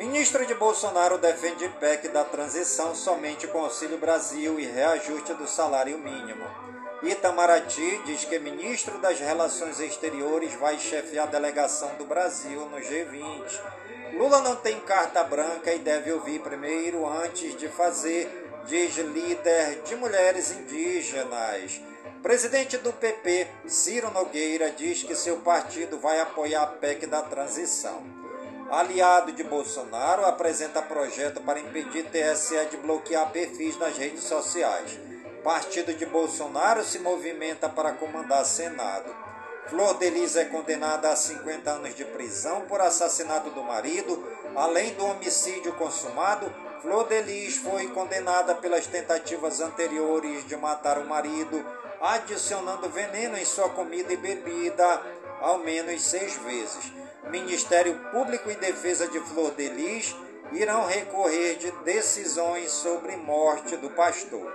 Ministro 0.00 0.46
de 0.46 0.54
Bolsonaro 0.54 1.18
defende 1.18 1.68
PEC 1.78 2.08
da 2.08 2.24
transição 2.24 2.94
somente 2.94 3.46
com 3.46 3.58
Auxílio 3.58 3.98
Brasil 3.98 4.58
e 4.58 4.64
reajuste 4.64 5.34
do 5.34 5.46
salário 5.46 5.98
mínimo. 5.98 6.42
Itamaraty 7.02 8.00
diz 8.06 8.24
que 8.24 8.38
ministro 8.38 8.96
das 8.96 9.20
Relações 9.20 9.78
Exteriores 9.78 10.54
vai 10.54 10.78
chefiar 10.78 11.24
a 11.24 11.30
delegação 11.30 11.96
do 11.96 12.06
Brasil 12.06 12.64
no 12.70 12.78
G20. 12.78 13.60
Lula 14.14 14.40
não 14.40 14.56
tem 14.56 14.80
carta 14.80 15.22
branca 15.22 15.70
e 15.70 15.78
deve 15.78 16.10
ouvir 16.10 16.40
primeiro 16.40 17.06
antes 17.06 17.54
de 17.58 17.68
fazer 17.68 18.62
diz 18.64 18.96
líder 18.96 19.82
de 19.82 19.96
mulheres 19.96 20.50
indígenas. 20.50 21.78
Presidente 22.22 22.78
do 22.78 22.90
PP, 22.90 23.46
Ciro 23.66 24.10
Nogueira, 24.10 24.70
diz 24.70 25.02
que 25.02 25.14
seu 25.14 25.40
partido 25.40 25.98
vai 25.98 26.20
apoiar 26.20 26.62
a 26.62 26.66
PEC 26.68 27.06
da 27.06 27.20
transição. 27.20 28.19
Aliado 28.70 29.32
de 29.32 29.42
Bolsonaro, 29.42 30.24
apresenta 30.24 30.80
projeto 30.80 31.40
para 31.40 31.58
impedir 31.58 32.04
TSE 32.04 32.66
de 32.66 32.76
bloquear 32.76 33.30
perfis 33.30 33.76
nas 33.78 33.96
redes 33.96 34.24
sociais. 34.24 34.98
Partido 35.42 35.92
de 35.92 36.06
Bolsonaro 36.06 36.84
se 36.84 36.98
movimenta 36.98 37.68
para 37.68 37.92
comandar 37.92 38.44
Senado. 38.44 39.14
Flor 39.68 39.94
Delis 39.94 40.36
é 40.36 40.44
condenada 40.44 41.10
a 41.10 41.16
50 41.16 41.70
anos 41.70 41.94
de 41.94 42.04
prisão 42.04 42.62
por 42.62 42.80
assassinato 42.80 43.50
do 43.50 43.62
marido, 43.62 44.24
além 44.54 44.94
do 44.94 45.04
homicídio 45.04 45.72
consumado 45.74 46.52
Flor 46.80 47.06
Delis 47.08 47.58
foi 47.58 47.88
condenada 47.88 48.54
pelas 48.54 48.86
tentativas 48.86 49.60
anteriores 49.60 50.46
de 50.46 50.56
matar 50.56 50.98
o 50.98 51.06
marido, 51.06 51.62
adicionando 52.00 52.88
veneno 52.88 53.36
em 53.36 53.44
sua 53.44 53.68
comida 53.68 54.10
e 54.14 54.16
bebida 54.16 55.02
ao 55.42 55.58
menos 55.58 56.02
seis 56.02 56.34
vezes. 56.36 56.99
Ministério 57.28 57.94
Público 58.10 58.50
e 58.50 58.56
Defesa 58.56 59.06
de 59.08 59.20
Flor 59.20 59.52
Delis 59.52 60.16
irão 60.52 60.86
recorrer 60.86 61.56
de 61.56 61.70
decisões 61.84 62.70
sobre 62.72 63.16
morte 63.16 63.76
do 63.76 63.90
pastor. 63.90 64.52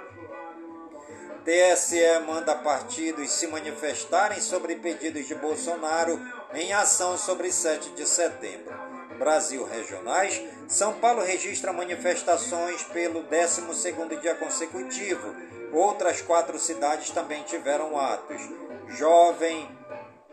TSE 1.45 2.19
manda 2.25 2.55
partidos 2.55 3.31
se 3.31 3.45
manifestarem 3.45 4.41
sobre 4.41 4.75
pedidos 4.77 5.27
de 5.27 5.35
Bolsonaro 5.35 6.19
em 6.53 6.73
ação 6.73 7.17
sobre 7.17 7.51
7 7.51 7.91
de 7.91 8.07
setembro. 8.07 8.73
Brasil 9.19 9.63
regionais, 9.63 10.41
São 10.67 10.93
Paulo 10.93 11.21
registra 11.21 11.71
manifestações 11.71 12.83
pelo 12.83 13.23
12º 13.23 14.19
dia 14.19 14.35
consecutivo. 14.35 15.35
Outras 15.71 16.21
quatro 16.21 16.57
cidades 16.57 17.11
também 17.11 17.43
tiveram 17.43 17.97
atos. 17.97 18.41
Jovem 18.89 19.69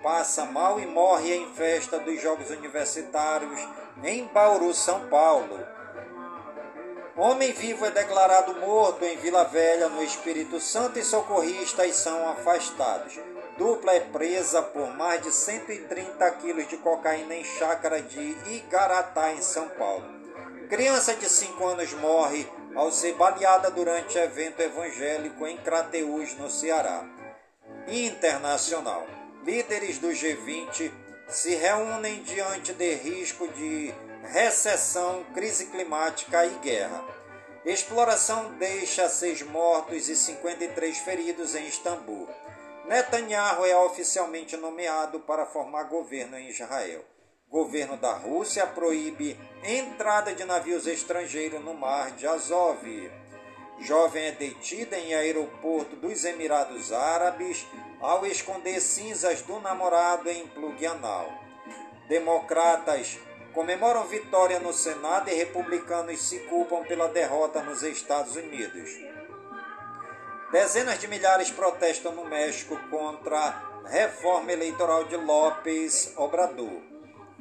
passa 0.03 0.45
mal 0.45 0.81
e 0.81 0.87
morre 0.87 1.35
em 1.35 1.55
festa 1.55 1.99
dos 1.99 2.21
Jogos 2.21 2.51
Universitários 2.51 3.61
em 4.03 4.27
Bauru, 4.27 4.75
São 4.75 5.09
Paulo. 5.09 5.59
Homem 7.17 7.53
vivo 7.53 7.85
é 7.85 7.91
declarado 7.91 8.55
morto 8.59 9.05
em 9.05 9.17
Vila 9.19 9.45
Velha, 9.45 9.89
no 9.89 10.03
Espírito 10.03 10.59
Santo, 10.59 10.99
e 10.99 11.05
socorristas 11.05 11.95
são 11.97 12.29
afastados. 12.31 13.19
Dupla 13.57 13.93
é 13.93 14.01
presa 14.01 14.63
por 14.63 14.89
mais 14.97 15.23
de 15.23 15.31
130 15.31 16.31
quilos 16.33 16.67
de 16.69 16.79
cocaína 16.79 17.35
em 17.35 17.45
chácara 17.45 18.01
de 18.01 18.37
Igaratá, 18.51 19.33
em 19.33 19.43
São 19.43 19.69
Paulo. 19.69 20.05
Criança 20.69 21.15
de 21.15 21.29
5 21.29 21.65
anos 21.67 21.93
morre 21.93 22.49
ao 22.75 22.91
ser 22.91 23.15
baleada 23.15 23.71
durante 23.71 24.17
evento 24.17 24.61
evangélico 24.61 25.47
em 25.47 25.59
Crateús, 25.59 26.35
no 26.39 26.49
Ceará. 26.49 27.05
Internacional. 27.87 29.22
Líderes 29.45 29.99
do 29.99 30.11
G20 30.11 30.93
se 31.27 31.57
reúnem 31.57 32.23
diante 32.23 32.73
de 32.73 32.95
risco 32.95 33.49
de 33.49 33.93
recessão, 34.23 35.25
crise 35.35 35.67
climática 35.67 36.47
e 36.47 36.55
guerra. 36.59 37.05
Exploração 37.65 38.53
deixa 38.53 39.09
seis 39.09 39.43
mortos 39.43 40.09
e 40.09 40.15
53 40.15 40.97
feridos 40.99 41.57
em 41.57 41.67
Istambul. 41.67 42.29
Netanyahu 42.87 43.65
é 43.65 43.77
oficialmente 43.77 44.57
nomeado 44.57 45.19
para 45.19 45.45
formar 45.45 45.85
governo 45.85 46.39
em 46.39 46.49
Israel. 46.49 47.05
Governo 47.49 47.97
da 47.97 48.13
Rússia 48.13 48.65
proíbe 48.65 49.37
entrada 49.65 50.33
de 50.33 50.45
navios 50.45 50.87
estrangeiros 50.87 51.63
no 51.65 51.75
mar 51.75 52.13
de 52.13 52.29
Azov. 52.29 52.79
Jovem 53.83 54.27
é 54.27 54.33
detida 54.33 54.97
em 54.97 55.13
aeroporto 55.13 55.97
dos 55.97 56.25
Emirados 56.25 56.93
Árabes 56.93 57.67
ao 58.01 58.25
esconder 58.25 58.81
cinzas 58.81 59.43
do 59.43 59.59
namorado 59.59 60.31
em 60.31 60.47
plug 60.47 60.87
anal. 60.87 61.33
Democratas 62.09 63.19
comemoram 63.53 64.07
vitória 64.07 64.61
no 64.61 64.73
Senado 64.73 65.29
e 65.31 65.35
republicanos 65.35 66.29
se 66.29 66.39
culpam 66.41 66.85
pela 66.85 67.09
derrota 67.09 67.61
nos 67.61 67.83
Estados 67.83 68.37
Unidos. 68.37 68.91
Dezenas 70.53 71.01
de 71.01 71.09
milhares 71.09 71.51
protestam 71.51 72.13
no 72.13 72.25
México 72.25 72.79
contra 72.89 73.37
a 73.85 73.89
reforma 73.89 74.53
eleitoral 74.53 75.05
de 75.05 75.17
López 75.17 76.13
Obrador. 76.17 76.83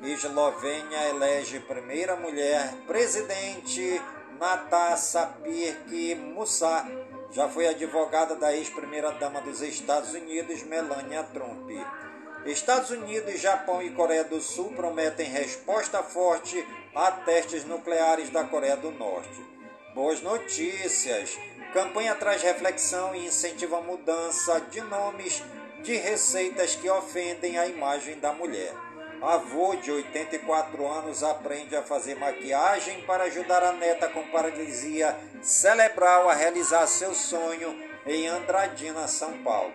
Eslovênia 0.02 1.10
elege 1.10 1.60
primeira 1.60 2.16
mulher 2.16 2.74
presidente 2.88 4.02
Natasha 4.42 5.28
Pirk 5.44 6.16
Musa. 6.16 6.84
Já 7.30 7.48
foi 7.48 7.68
advogada 7.68 8.36
da 8.36 8.52
ex-primeira-dama 8.52 9.40
dos 9.40 9.62
Estados 9.62 10.16
Unidos, 10.16 10.64
Melania 10.64 11.22
Trump. 11.26 11.70
Estados 12.48 12.90
Unidos, 12.90 13.40
Japão 13.40 13.84
e 13.84 13.92
Coreia 13.92 14.24
do 14.24 14.42
Sul 14.42 14.74
prometem 14.74 15.30
resposta 15.30 16.02
forte 16.02 16.68
a 16.96 17.12
testes 17.12 17.66
nucleares 17.66 18.32
da 18.32 18.44
Coreia 18.44 18.76
do 18.76 18.90
Norte. 18.90 19.46
Boas 19.94 20.24
notícias! 20.24 21.38
Campanha 21.72 22.16
traz 22.16 22.42
reflexão 22.42 23.14
e 23.14 23.28
incentiva 23.28 23.78
a 23.78 23.82
mudança 23.82 24.60
de 24.72 24.82
nomes 24.82 25.44
de 25.84 25.96
receitas 25.98 26.74
que 26.74 26.90
ofendem 26.90 27.60
a 27.60 27.68
imagem 27.68 28.20
da 28.20 28.34
mulher. 28.34 28.74
Avô 29.22 29.76
de 29.76 29.92
84 29.92 30.88
anos 30.88 31.24
aprende 31.24 31.76
a 31.76 31.84
fazer 31.84 32.16
maquiagem 32.16 33.02
para 33.04 33.26
ajudar 33.26 33.64
a 33.64 33.72
neta 33.72 34.10
com 34.10 34.28
paralisia 34.30 35.16
cerebral 35.42 36.30
a 36.30 36.34
realizar 36.34 36.88
seu 36.88 37.14
sonho 37.14 37.80
em 38.06 38.28
Andradina, 38.28 39.08
São 39.08 39.38
Paulo. 39.44 39.74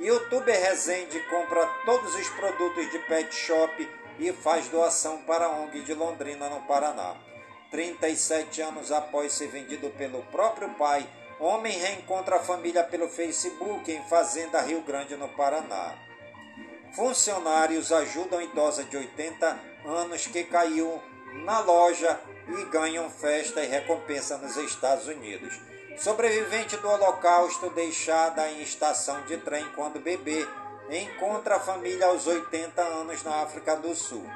Youtuber 0.00 0.60
Rezende 0.60 1.20
compra 1.30 1.64
todos 1.84 2.14
os 2.16 2.28
produtos 2.30 2.90
de 2.90 2.98
pet 3.00 3.32
shop 3.32 3.88
e 4.18 4.32
faz 4.32 4.68
doação 4.68 5.18
para 5.22 5.46
a 5.46 5.60
ONG 5.60 5.82
de 5.82 5.94
Londrina, 5.94 6.48
no 6.48 6.62
Paraná. 6.62 7.14
37 7.70 8.60
anos 8.62 8.90
após 8.90 9.32
ser 9.32 9.46
vendido 9.48 9.90
pelo 9.90 10.22
próprio 10.24 10.68
pai, 10.70 11.06
homem 11.38 11.78
reencontra 11.78 12.36
a 12.36 12.40
família 12.40 12.82
pelo 12.82 13.08
Facebook 13.08 13.90
em 13.90 14.02
Fazenda 14.08 14.60
Rio 14.60 14.82
Grande, 14.82 15.16
no 15.16 15.28
Paraná. 15.28 15.94
Funcionários 16.94 17.90
ajudam 17.90 18.42
idosa 18.42 18.84
de 18.84 18.98
80 18.98 19.58
anos 19.86 20.26
que 20.26 20.44
caiu 20.44 21.02
na 21.44 21.58
loja 21.60 22.20
e 22.46 22.64
ganham 22.66 23.08
festa 23.08 23.62
e 23.62 23.66
recompensa 23.66 24.36
nos 24.36 24.58
Estados 24.58 25.06
Unidos. 25.06 25.58
Sobrevivente 25.96 26.76
do 26.76 26.88
Holocausto 26.90 27.70
deixada 27.70 28.46
em 28.50 28.60
estação 28.60 29.22
de 29.22 29.38
trem 29.38 29.64
quando 29.74 30.00
bebê 30.00 30.46
encontra 30.90 31.56
a 31.56 31.60
família 31.60 32.06
aos 32.06 32.26
80 32.26 32.82
anos 32.82 33.22
na 33.22 33.36
África 33.36 33.74
do 33.74 33.94
Sul. 33.94 34.26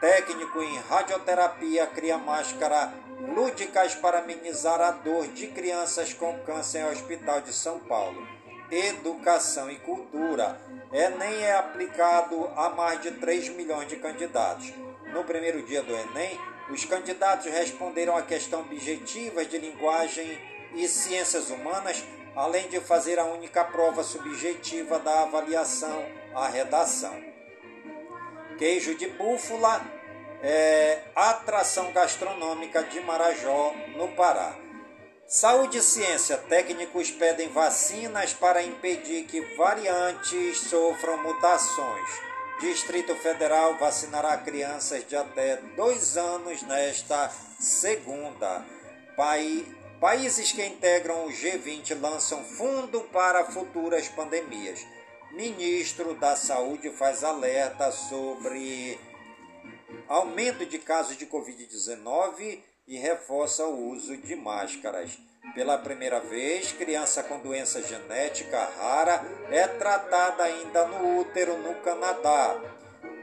Técnico 0.00 0.60
em 0.60 0.80
radioterapia 0.80 1.86
cria 1.86 2.18
máscara 2.18 2.92
lúdicas 3.20 3.94
para 3.94 4.18
amenizar 4.18 4.80
a 4.80 4.90
dor 4.90 5.28
de 5.28 5.46
crianças 5.46 6.12
com 6.12 6.40
câncer 6.40 6.80
em 6.80 6.90
Hospital 6.90 7.42
de 7.42 7.52
São 7.52 7.78
Paulo. 7.78 8.41
Educação 8.72 9.70
e 9.70 9.76
cultura. 9.76 10.58
Enem 10.90 11.42
é 11.42 11.54
aplicado 11.54 12.50
a 12.56 12.70
mais 12.70 13.02
de 13.02 13.10
3 13.10 13.50
milhões 13.50 13.86
de 13.86 13.96
candidatos. 13.96 14.72
No 15.12 15.24
primeiro 15.24 15.62
dia 15.62 15.82
do 15.82 15.92
Enem, 15.94 16.40
os 16.70 16.82
candidatos 16.86 17.52
responderam 17.52 18.16
a 18.16 18.22
questão 18.22 18.62
objetiva 18.62 19.44
de 19.44 19.58
linguagem 19.58 20.40
e 20.74 20.88
ciências 20.88 21.50
humanas, 21.50 22.02
além 22.34 22.66
de 22.70 22.80
fazer 22.80 23.18
a 23.18 23.26
única 23.26 23.62
prova 23.62 24.02
subjetiva 24.02 24.98
da 24.98 25.24
avaliação, 25.24 26.06
a 26.34 26.48
redação. 26.48 27.14
Queijo 28.56 28.94
de 28.94 29.06
búfala 29.06 29.82
é 30.42 31.02
atração 31.14 31.92
gastronômica 31.92 32.82
de 32.84 33.00
Marajó, 33.00 33.74
no 33.96 34.08
Pará. 34.16 34.61
Saúde 35.26 35.78
e 35.78 35.82
ciência. 35.82 36.36
Técnicos 36.36 37.10
pedem 37.10 37.48
vacinas 37.48 38.34
para 38.34 38.62
impedir 38.62 39.24
que 39.24 39.40
variantes 39.56 40.60
sofram 40.68 41.22
mutações. 41.22 42.10
Distrito 42.60 43.14
Federal 43.16 43.76
vacinará 43.78 44.36
crianças 44.36 45.06
de 45.06 45.16
até 45.16 45.56
dois 45.76 46.16
anos 46.16 46.62
nesta 46.62 47.30
segunda. 47.58 48.64
Pai, 49.16 49.66
países 50.00 50.52
que 50.52 50.64
integram 50.64 51.26
o 51.26 51.30
G20 51.30 52.00
lançam 52.00 52.44
fundo 52.44 53.00
para 53.12 53.46
futuras 53.46 54.08
pandemias. 54.08 54.86
Ministro 55.32 56.14
da 56.14 56.36
Saúde 56.36 56.90
faz 56.90 57.24
alerta 57.24 57.90
sobre 57.90 59.00
aumento 60.06 60.66
de 60.66 60.78
casos 60.78 61.16
de 61.16 61.26
Covid-19 61.26 62.60
e 62.86 62.98
reforça 62.98 63.64
o 63.64 63.90
uso 63.90 64.16
de 64.16 64.34
máscaras. 64.34 65.18
Pela 65.54 65.76
primeira 65.78 66.20
vez, 66.20 66.72
criança 66.72 67.22
com 67.22 67.38
doença 67.38 67.82
genética 67.82 68.58
rara 68.78 69.22
é 69.50 69.66
tratada 69.66 70.44
ainda 70.44 70.86
no 70.86 71.20
útero 71.20 71.58
no 71.58 71.74
Canadá. 71.76 72.60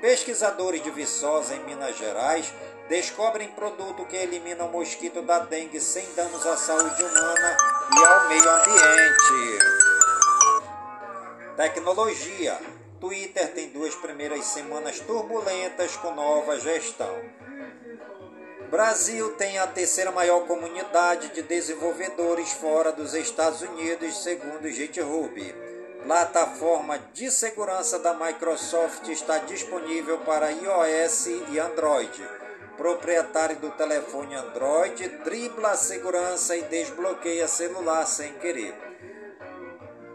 Pesquisadores 0.02 0.84
de 0.84 0.92
Viçosa, 0.92 1.56
em 1.56 1.64
Minas 1.66 1.98
Gerais, 1.98 2.54
descobrem 2.88 3.50
produto 3.50 4.06
que 4.06 4.16
elimina 4.16 4.64
o 4.66 4.72
mosquito 4.72 5.22
da 5.22 5.40
dengue 5.40 5.80
sem 5.80 6.06
danos 6.14 6.46
à 6.46 6.56
saúde 6.56 7.04
humana 7.04 7.58
e 7.96 8.06
ao 8.06 8.28
meio 8.30 8.50
ambiente. 8.50 9.80
Tecnologia. 11.56 12.60
Twitter 13.00 13.54
tem 13.54 13.70
duas 13.70 13.96
primeiras 13.96 14.46
semanas 14.46 15.00
turbulentas 15.00 15.96
com 15.98 16.14
nova 16.14 16.60
gestão. 16.60 17.16
Brasil 18.70 19.32
tem 19.32 19.58
a 19.58 19.66
terceira 19.66 20.12
maior 20.12 20.46
comunidade 20.46 21.30
de 21.30 21.42
desenvolvedores 21.42 22.52
fora 22.52 22.92
dos 22.92 23.16
Estados 23.16 23.64
Unidos, 23.64 24.22
segundo 24.22 24.70
GitHub. 24.70 25.56
Plataforma 26.04 27.00
de 27.12 27.32
segurança 27.32 27.98
da 27.98 28.14
Microsoft 28.14 29.08
está 29.08 29.40
disponível 29.40 30.20
para 30.20 30.52
iOS 30.52 31.26
e 31.52 31.58
Android. 31.58 32.24
Proprietário 32.78 33.56
do 33.56 33.72
telefone 33.72 34.36
Android 34.36 35.08
dribla 35.24 35.72
a 35.72 35.76
segurança 35.76 36.56
e 36.56 36.62
desbloqueia 36.62 37.48
celular 37.48 38.06
sem 38.06 38.34
querer. 38.34 38.76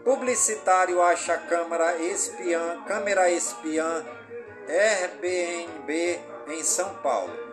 Publicitário 0.05 1.01
acha 1.01 1.37
câmera 1.37 1.97
espiã, 1.97 2.81
câmera 2.87 3.29
espiã 3.29 4.05
Airbnb 4.69 6.21
em 6.47 6.63
São 6.63 6.95
Paulo. 6.95 7.44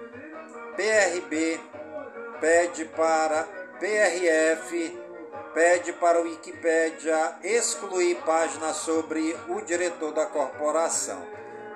PRB 0.76 1.60
pede 2.40 2.84
para 2.86 3.46
PRF 3.78 4.98
pede 5.52 5.92
para 5.92 6.20
o 6.20 6.24
Wikipédia 6.24 7.36
excluir 7.42 8.16
página 8.24 8.72
sobre 8.72 9.36
o 9.48 9.60
diretor 9.60 10.12
da 10.12 10.24
corporação. 10.24 11.22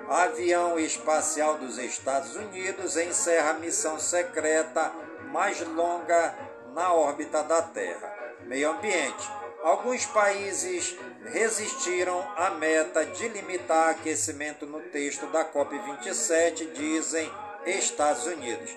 Avião 0.09 0.79
espacial 0.79 1.57
dos 1.57 1.77
Estados 1.77 2.35
Unidos 2.35 2.97
encerra 2.97 3.53
missão 3.53 3.99
secreta 3.99 4.91
mais 5.31 5.59
longa 5.67 6.33
na 6.73 6.93
órbita 6.93 7.43
da 7.43 7.61
Terra. 7.61 8.11
Meio 8.45 8.71
ambiente. 8.71 9.29
Alguns 9.63 10.05
países 10.05 10.97
resistiram 11.25 12.25
à 12.35 12.51
meta 12.51 13.05
de 13.05 13.27
limitar 13.27 13.89
aquecimento 13.89 14.65
no 14.65 14.79
texto 14.81 15.27
da 15.27 15.43
COP27, 15.43 16.71
dizem 16.71 17.29
Estados 17.71 18.25
Unidos. 18.25 18.75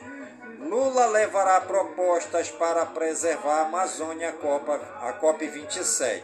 Lula 0.59 1.07
levará 1.07 1.61
propostas 1.61 2.51
para 2.51 2.85
preservar 2.87 3.61
a 3.61 3.63
Amazônia 3.63 4.29
a 4.29 5.13
COP27. 5.15 6.23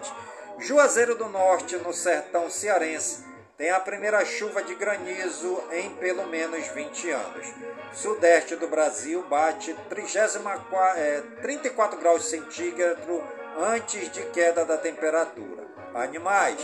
Juazeiro 0.59 1.15
do 1.15 1.29
Norte, 1.29 1.77
no 1.77 1.93
sertão 1.93 2.51
cearense, 2.51 3.25
tem 3.57 3.71
a 3.71 3.81
primeira 3.81 4.25
chuva 4.25 4.63
de 4.63 4.75
granizo 4.75 5.63
em 5.73 5.91
pelo 5.97 6.27
menos 6.27 6.67
20 6.69 7.11
anos. 7.11 7.47
Sudeste 7.95 8.57
do 8.57 8.69
Brasil 8.69 9.23
bate 9.23 9.75
34 9.89 11.99
é, 11.99 12.01
graus 12.01 12.27
centígrados 12.27 13.23
antes 13.59 14.11
de 14.13 14.23
queda 14.27 14.65
da 14.65 14.77
temperatura. 14.77 15.65
Animais. 15.95 16.61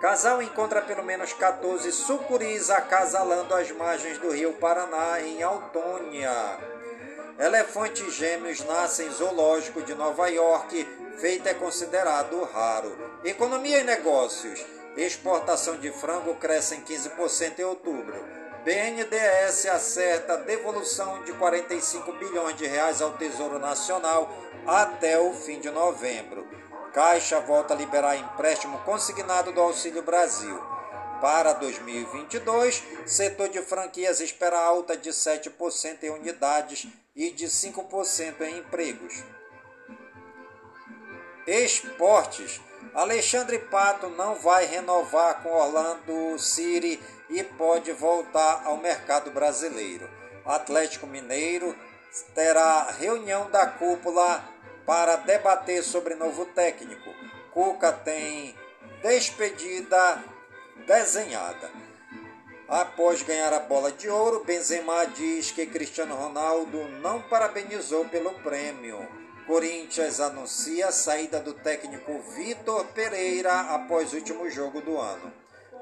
Casal 0.00 0.40
encontra 0.40 0.80
pelo 0.80 1.02
menos 1.02 1.32
14 1.32 1.90
sucuris 1.90 2.70
acasalando 2.70 3.52
as 3.52 3.70
margens 3.72 4.16
do 4.18 4.30
rio 4.30 4.52
Paraná, 4.52 5.20
em 5.20 5.42
Autônia. 5.42 6.30
Elefantes 7.36 8.14
gêmeos 8.14 8.64
nascem 8.64 9.08
em 9.08 9.10
zoológico 9.10 9.82
de 9.82 9.96
Nova 9.96 10.28
York, 10.28 10.86
feito 11.18 11.48
é 11.48 11.54
considerado 11.54 12.44
raro. 12.44 12.96
Economia 13.24 13.80
e 13.80 13.84
negócios. 13.84 14.64
Exportação 14.96 15.76
de 15.76 15.90
frango 15.90 16.36
cresce 16.36 16.76
em 16.76 16.80
15% 16.80 17.58
em 17.58 17.64
outubro. 17.64 18.24
BNDES 18.64 19.66
acerta 19.66 20.36
devolução 20.38 21.24
de 21.24 21.32
45 21.32 22.12
bilhões 22.12 22.56
de 22.56 22.66
reais 22.66 23.02
ao 23.02 23.12
Tesouro 23.12 23.58
Nacional 23.58 24.32
até 24.64 25.18
o 25.18 25.32
fim 25.32 25.58
de 25.58 25.70
novembro. 25.70 26.46
Caixa 26.92 27.40
volta 27.40 27.74
a 27.74 27.76
liberar 27.76 28.16
empréstimo 28.16 28.78
consignado 28.78 29.52
do 29.52 29.60
Auxílio 29.60 30.02
Brasil. 30.02 30.58
Para 31.20 31.52
2022, 31.52 32.82
setor 33.04 33.48
de 33.48 33.60
franquias 33.60 34.20
espera 34.20 34.58
alta 34.58 34.96
de 34.96 35.10
7% 35.10 36.02
em 36.04 36.10
unidades 36.10 36.86
e 37.14 37.30
de 37.30 37.46
5% 37.46 38.40
em 38.42 38.58
empregos. 38.58 39.24
Esportes. 41.46 42.60
Alexandre 42.94 43.58
Pato 43.58 44.08
não 44.10 44.36
vai 44.36 44.64
renovar 44.64 45.42
com 45.42 45.50
Orlando 45.50 46.38
City 46.38 47.00
e 47.28 47.42
pode 47.42 47.92
voltar 47.92 48.62
ao 48.64 48.76
mercado 48.76 49.30
brasileiro. 49.30 50.08
Atlético 50.44 51.06
Mineiro 51.06 51.76
terá 52.34 52.90
reunião 52.92 53.50
da 53.50 53.66
cúpula 53.66 54.42
para 54.88 55.16
debater 55.16 55.84
sobre 55.84 56.14
novo 56.14 56.46
técnico. 56.46 57.12
Cuca 57.52 57.92
tem 57.92 58.56
despedida 59.02 60.24
desenhada. 60.86 61.70
Após 62.66 63.20
ganhar 63.22 63.52
a 63.52 63.60
bola 63.60 63.92
de 63.92 64.08
ouro, 64.08 64.44
Benzema 64.46 65.04
diz 65.08 65.50
que 65.50 65.66
Cristiano 65.66 66.14
Ronaldo 66.14 66.88
não 67.02 67.20
parabenizou 67.20 68.06
pelo 68.06 68.32
prêmio. 68.40 69.06
Corinthians 69.46 70.20
anuncia 70.20 70.88
a 70.88 70.92
saída 70.92 71.38
do 71.38 71.52
técnico 71.52 72.22
Vitor 72.34 72.86
Pereira 72.94 73.52
após 73.74 74.14
o 74.14 74.16
último 74.16 74.48
jogo 74.48 74.80
do 74.80 74.96
ano. 74.98 75.30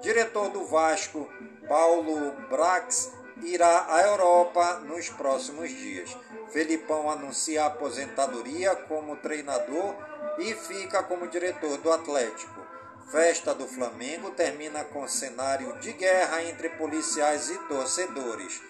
diretor 0.02 0.48
do 0.48 0.64
Vasco, 0.66 1.30
Paulo 1.68 2.32
Brax, 2.50 3.12
irá 3.42 3.86
à 3.88 4.02
Europa 4.02 4.80
nos 4.80 5.08
próximos 5.10 5.70
dias. 5.70 6.16
Felipão 6.50 7.10
anuncia 7.10 7.64
a 7.64 7.66
aposentadoria 7.66 8.74
como 8.74 9.16
treinador 9.16 9.94
e 10.38 10.54
fica 10.54 11.02
como 11.02 11.28
diretor 11.28 11.76
do 11.78 11.92
Atlético. 11.92 12.66
Festa 13.10 13.54
do 13.54 13.66
Flamengo 13.66 14.30
termina 14.32 14.82
com 14.84 15.06
cenário 15.06 15.78
de 15.78 15.92
guerra 15.92 16.42
entre 16.42 16.70
policiais 16.70 17.50
e 17.50 17.58
torcedores. 17.68 18.60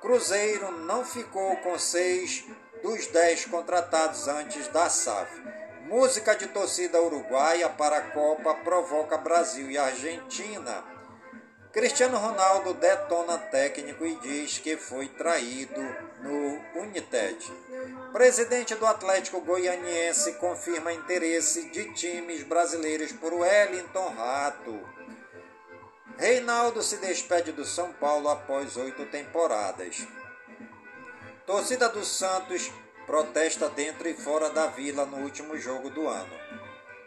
Cruzeiro 0.00 0.72
não 0.72 1.04
ficou 1.04 1.56
com 1.58 1.78
seis 1.78 2.44
dos 2.82 3.06
dez 3.08 3.44
contratados 3.44 4.26
antes 4.26 4.68
da 4.68 4.88
SAF. 4.88 5.30
Música 5.86 6.34
de 6.34 6.48
torcida 6.48 7.00
uruguaia 7.00 7.68
para 7.68 7.98
a 7.98 8.10
Copa 8.10 8.54
provoca 8.54 9.18
Brasil 9.18 9.70
e 9.70 9.76
Argentina. 9.76 10.82
Cristiano 11.72 12.18
Ronaldo 12.18 12.74
detona 12.74 13.38
técnico 13.38 14.04
e 14.04 14.14
diz 14.16 14.58
que 14.58 14.76
foi 14.76 15.08
traído 15.08 15.80
no 16.20 16.60
United. 16.82 17.50
Presidente 18.12 18.74
do 18.74 18.84
Atlético 18.84 19.40
Goianiense 19.40 20.34
confirma 20.34 20.92
interesse 20.92 21.70
de 21.70 21.94
times 21.94 22.42
brasileiros 22.42 23.10
por 23.12 23.32
Wellington 23.32 24.14
Rato. 24.14 24.86
Reinaldo 26.18 26.82
se 26.82 26.98
despede 26.98 27.52
do 27.52 27.64
São 27.64 27.90
Paulo 27.94 28.28
após 28.28 28.76
oito 28.76 29.06
temporadas. 29.06 30.06
Torcida 31.46 31.88
do 31.88 32.04
Santos 32.04 32.70
protesta 33.06 33.70
dentro 33.70 34.06
e 34.06 34.12
fora 34.12 34.50
da 34.50 34.66
vila 34.66 35.06
no 35.06 35.22
último 35.22 35.56
jogo 35.56 35.88
do 35.88 36.06
ano. 36.06 36.38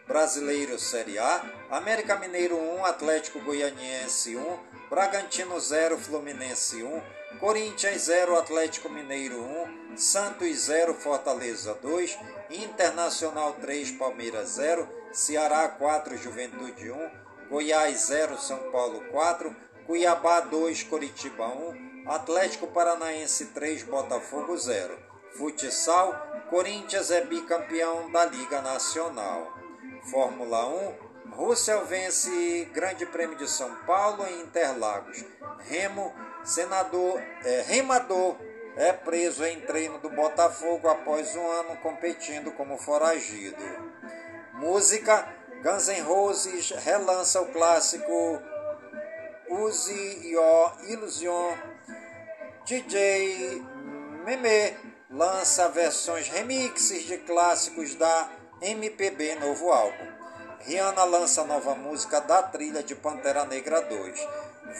Brasileiro 0.08 0.76
Série 0.76 1.20
A, 1.20 1.55
América 1.70 2.14
Mineiro 2.16 2.56
1, 2.56 2.84
Atlético 2.84 3.40
Goianiense 3.40 4.36
1, 4.36 4.58
Bragantino 4.88 5.58
0, 5.58 5.98
Fluminense 5.98 6.80
1, 6.82 7.02
Corinthians 7.40 8.02
0, 8.02 8.38
Atlético 8.38 8.88
Mineiro 8.88 9.42
1, 9.42 9.96
Santos 9.96 10.48
0, 10.48 10.94
Fortaleza 10.94 11.74
2, 11.82 12.18
Internacional 12.50 13.54
3, 13.54 13.90
Palmeiras 13.92 14.50
0, 14.50 14.88
Ceará 15.12 15.68
4, 15.68 16.16
Juventude 16.16 16.90
1, 16.90 17.10
Goiás 17.50 17.98
0, 18.06 18.38
São 18.38 18.70
Paulo 18.70 19.00
4, 19.10 19.54
Cuiabá 19.86 20.40
2, 20.40 20.84
Coritiba 20.84 21.48
1, 21.48 22.06
Atlético 22.06 22.68
Paranaense 22.68 23.46
3, 23.46 23.82
Botafogo 23.82 24.56
0. 24.56 24.96
Futsal, 25.36 26.14
Corinthians 26.48 27.10
é 27.10 27.22
bicampeão 27.22 28.10
da 28.12 28.24
Liga 28.24 28.62
Nacional. 28.62 29.52
Fórmula 30.10 30.64
1, 30.66 31.05
Russell 31.32 31.84
vence 31.84 32.68
Grande 32.72 33.06
Prêmio 33.06 33.36
de 33.36 33.48
São 33.48 33.74
Paulo 33.86 34.26
em 34.26 34.42
Interlagos. 34.42 35.24
Remo, 35.68 36.14
senador, 36.44 37.20
é, 37.44 37.62
remador, 37.62 38.36
é 38.76 38.92
preso 38.92 39.44
em 39.44 39.60
treino 39.60 39.98
do 39.98 40.10
Botafogo 40.10 40.88
após 40.88 41.34
um 41.34 41.46
ano 41.46 41.76
competindo 41.78 42.52
como 42.52 42.78
foragido. 42.78 43.62
Música, 44.54 45.26
Guns 45.62 45.88
N' 45.88 46.02
Roses 46.02 46.70
relança 46.70 47.40
o 47.40 47.46
clássico 47.46 48.42
Use 49.48 50.28
Your 50.28 50.76
Illusion. 50.88 51.56
DJ 52.64 53.62
Meme 54.24 54.76
lança 55.10 55.68
versões 55.68 56.28
remixes 56.28 57.04
de 57.04 57.18
clássicos 57.18 57.94
da 57.94 58.30
MPB 58.60 59.36
novo 59.36 59.70
álbum. 59.70 60.15
Rihanna 60.66 61.04
lança 61.04 61.44
nova 61.44 61.76
música 61.76 62.20
da 62.20 62.42
trilha 62.42 62.82
de 62.82 62.96
Pantera 62.96 63.44
Negra 63.44 63.82
2. 63.82 64.28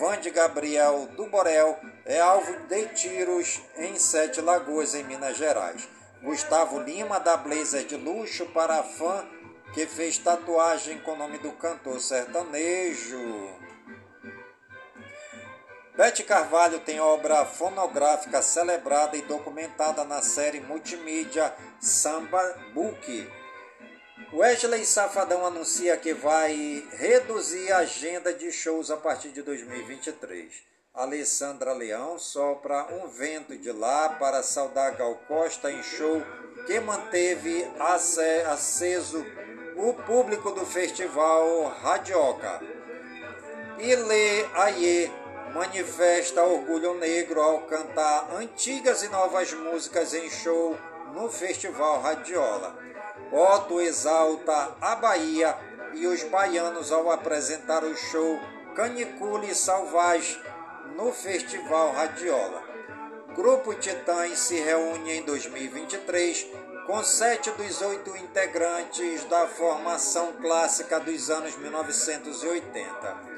Vande 0.01 0.31
Gabriel 0.31 1.07
do 1.17 1.27
Borel 1.27 1.79
é 2.05 2.19
alvo 2.21 2.53
de 2.67 2.87
tiros 2.87 3.61
em 3.77 3.97
Sete 3.97 4.41
Lagoas, 4.41 4.97
em 4.97 5.05
Minas 5.05 5.37
Gerais. 5.37 5.89
Gustavo 6.21 6.81
Lima 6.81 7.21
dá 7.21 7.37
blazer 7.37 7.85
de 7.85 7.95
luxo 7.95 8.47
para 8.47 8.81
a 8.81 8.83
fã 8.83 9.25
que 9.73 9.87
fez 9.87 10.19
tatuagem 10.19 10.99
com 11.03 11.13
o 11.13 11.17
nome 11.17 11.39
do 11.39 11.53
cantor 11.53 12.01
sertanejo. 12.01 13.55
Bete 15.97 16.25
Carvalho 16.25 16.81
tem 16.81 16.99
obra 16.99 17.47
fonográfica 17.47 18.43
celebrada 18.43 19.17
e 19.17 19.23
documentada 19.23 20.03
na 20.03 20.21
série 20.21 20.59
multimídia 20.59 21.55
Samba 21.79 22.43
Book. 22.75 23.46
Wesley 24.33 24.87
Safadão 24.87 25.45
anuncia 25.45 25.95
que 25.99 26.15
vai 26.15 26.83
reduzir 26.93 27.71
a 27.71 27.79
agenda 27.79 28.33
de 28.33 28.51
shows 28.51 28.91
a 28.91 28.97
partir 28.97 29.29
de 29.29 29.43
2023. 29.43 30.55
Alessandra 30.95 31.75
Leão 31.75 32.19
sopra 32.19 32.87
um 32.95 33.09
vento 33.09 33.59
de 33.59 33.71
lá 33.71 34.09
para 34.09 34.43
saudar 34.43 34.97
Gal 34.97 35.17
Costa 35.29 35.71
em 35.71 35.83
show 35.83 36.23
que 36.67 36.81
manteve 36.81 37.71
aceso 37.79 39.23
o 39.77 39.93
público 39.93 40.51
do 40.51 40.65
festival 40.65 41.65
Radioca. 41.83 42.63
Ile 43.79 44.49
Aie 44.55 45.13
manifesta 45.53 46.43
orgulho 46.43 46.95
negro 46.95 47.43
ao 47.43 47.67
cantar 47.67 48.35
antigas 48.35 49.03
e 49.03 49.09
novas 49.09 49.53
músicas 49.53 50.15
em 50.15 50.31
show 50.31 50.75
no 51.13 51.31
Festival 51.31 52.01
Radiola. 52.01 52.86
Otto 53.33 53.81
exalta 53.81 54.77
a 54.81 54.95
Bahia 54.97 55.57
e 55.95 56.07
os 56.07 56.23
baianos 56.25 56.93
ao 56.93 57.11
apresentar 57.11 57.83
o 57.85 57.97
show 57.97 58.39
Canicule 58.75 59.55
Salvage 59.55 60.41
no 60.97 61.13
Festival 61.13 61.93
Radiola. 61.93 62.63
Grupo 63.35 63.75
Titãs 63.75 64.39
se 64.39 64.57
reúne 64.57 65.19
em 65.19 65.23
2023 65.23 66.47
com 66.87 67.03
sete 67.03 67.51
dos 67.51 67.83
oito 67.83 68.17
integrantes 68.17 69.25
da 69.25 69.49
formação 69.49 70.33
clássica 70.35 71.01
dos 71.01 71.29
anos 71.29 71.57
1980. 71.57 73.37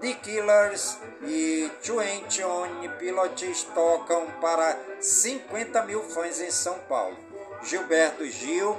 The 0.00 0.12
Killers 0.14 0.98
e 1.22 1.70
Twenty 1.82 2.44
One 2.44 2.88
Pilots 2.98 3.64
tocam 3.74 4.26
para 4.40 4.78
50 5.00 5.82
mil 5.84 6.02
fãs 6.02 6.40
em 6.40 6.50
São 6.50 6.78
Paulo. 6.80 7.16
Gilberto 7.62 8.26
Gil 8.26 8.76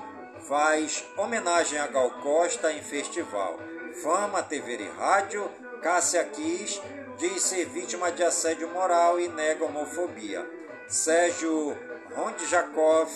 faz 0.47 1.03
homenagem 1.17 1.79
a 1.79 1.87
Gal 1.87 2.09
Costa 2.21 2.71
em 2.71 2.81
festival. 2.81 3.57
Fama, 4.03 4.43
TV 4.43 4.77
e 4.77 4.89
rádio, 4.89 5.49
Cássia 5.81 6.23
Kiss 6.25 6.81
diz 7.17 7.41
ser 7.41 7.65
vítima 7.65 8.11
de 8.11 8.23
assédio 8.23 8.69
moral 8.69 9.19
e 9.19 9.27
nega 9.27 9.65
homofobia. 9.65 10.45
Sérgio 10.87 11.75
Rondjakov, 12.15 13.09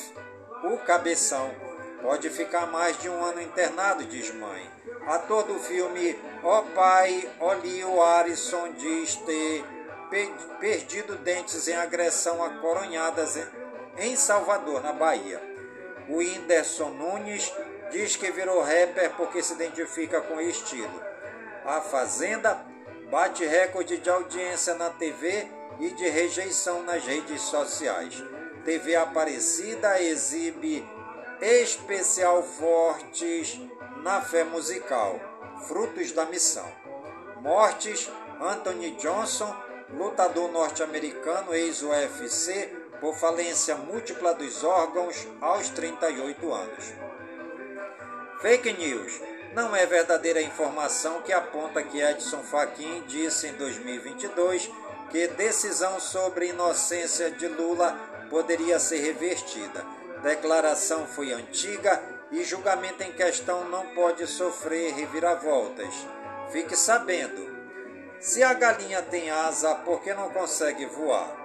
o 0.63 0.77
cabeção, 0.79 1.51
pode 2.01 2.29
ficar 2.29 2.65
mais 2.67 2.97
de 2.99 3.09
um 3.09 3.23
ano 3.23 3.41
internado, 3.41 4.03
diz 4.05 4.33
mãe. 4.33 4.69
Ator 5.05 5.43
do 5.43 5.59
filme 5.59 6.17
Ó 6.43 6.61
Pai, 6.73 7.29
Olio 7.39 8.01
Arison 8.01 8.71
diz 8.73 9.15
ter 9.15 9.63
perdido 10.59 11.15
dentes 11.17 11.67
em 11.67 11.75
agressão 11.75 12.43
a 12.43 12.49
coronhadas 12.59 13.37
em 13.97 14.15
Salvador, 14.15 14.81
na 14.81 14.93
Bahia. 14.93 15.48
O 16.09 16.17
Whindersson 16.17 16.89
Nunes 16.89 17.53
diz 17.91 18.15
que 18.15 18.31
virou 18.31 18.61
rapper 18.61 19.11
porque 19.15 19.43
se 19.43 19.53
identifica 19.53 20.19
com 20.21 20.35
o 20.35 20.41
estilo. 20.41 21.01
A 21.63 21.81
Fazenda 21.81 22.65
bate 23.11 23.45
recorde 23.45 23.97
de 23.97 24.09
audiência 24.09 24.73
na 24.73 24.89
TV 24.89 25.47
e 25.79 25.91
de 25.91 26.09
rejeição 26.09 26.81
nas 26.83 27.05
redes 27.05 27.41
sociais. 27.41 28.23
TV 28.65 28.95
Aparecida 28.95 30.01
exibe 30.01 30.87
especial 31.41 32.43
Fortes 32.43 33.59
na 34.03 34.21
fé 34.21 34.43
musical, 34.43 35.19
frutos 35.67 36.11
da 36.11 36.25
missão. 36.25 36.67
Mortes: 37.41 38.09
Anthony 38.41 38.91
Johnson, 38.91 39.55
lutador 39.91 40.51
norte-americano, 40.51 41.53
ex-UFC, 41.53 42.78
por 42.99 43.15
falência 43.15 43.75
múltipla 43.75 44.33
dos 44.33 44.63
órgãos 44.63 45.27
aos 45.41 45.69
38 45.69 46.53
anos. 46.53 46.93
Fake 48.41 48.73
news. 48.73 49.21
Não 49.53 49.75
é 49.75 49.85
verdadeira 49.85 50.41
informação 50.41 51.21
que 51.21 51.33
aponta 51.33 51.81
que 51.81 51.99
Edson 51.99 52.43
Fachin 52.43 53.03
disse 53.07 53.47
em 53.47 53.53
2022 53.53 54.69
que 55.09 55.27
decisão 55.27 55.99
sobre 55.99 56.49
inocência 56.49 57.31
de 57.31 57.47
Lula 57.47 57.97
poderia 58.29 58.79
ser 58.79 58.99
revertida. 58.99 59.83
Declaração 60.21 61.07
foi 61.07 61.33
antiga 61.33 62.01
e 62.31 62.43
julgamento 62.43 63.01
em 63.01 63.11
questão 63.11 63.67
não 63.69 63.87
pode 63.87 64.27
sofrer 64.27 64.93
reviravoltas. 64.93 65.93
Fique 66.51 66.75
sabendo, 66.75 67.49
se 68.19 68.43
a 68.43 68.53
galinha 68.53 69.01
tem 69.01 69.31
asa, 69.31 69.75
por 69.75 70.01
que 70.01 70.13
não 70.13 70.29
consegue 70.29 70.85
voar? 70.85 71.38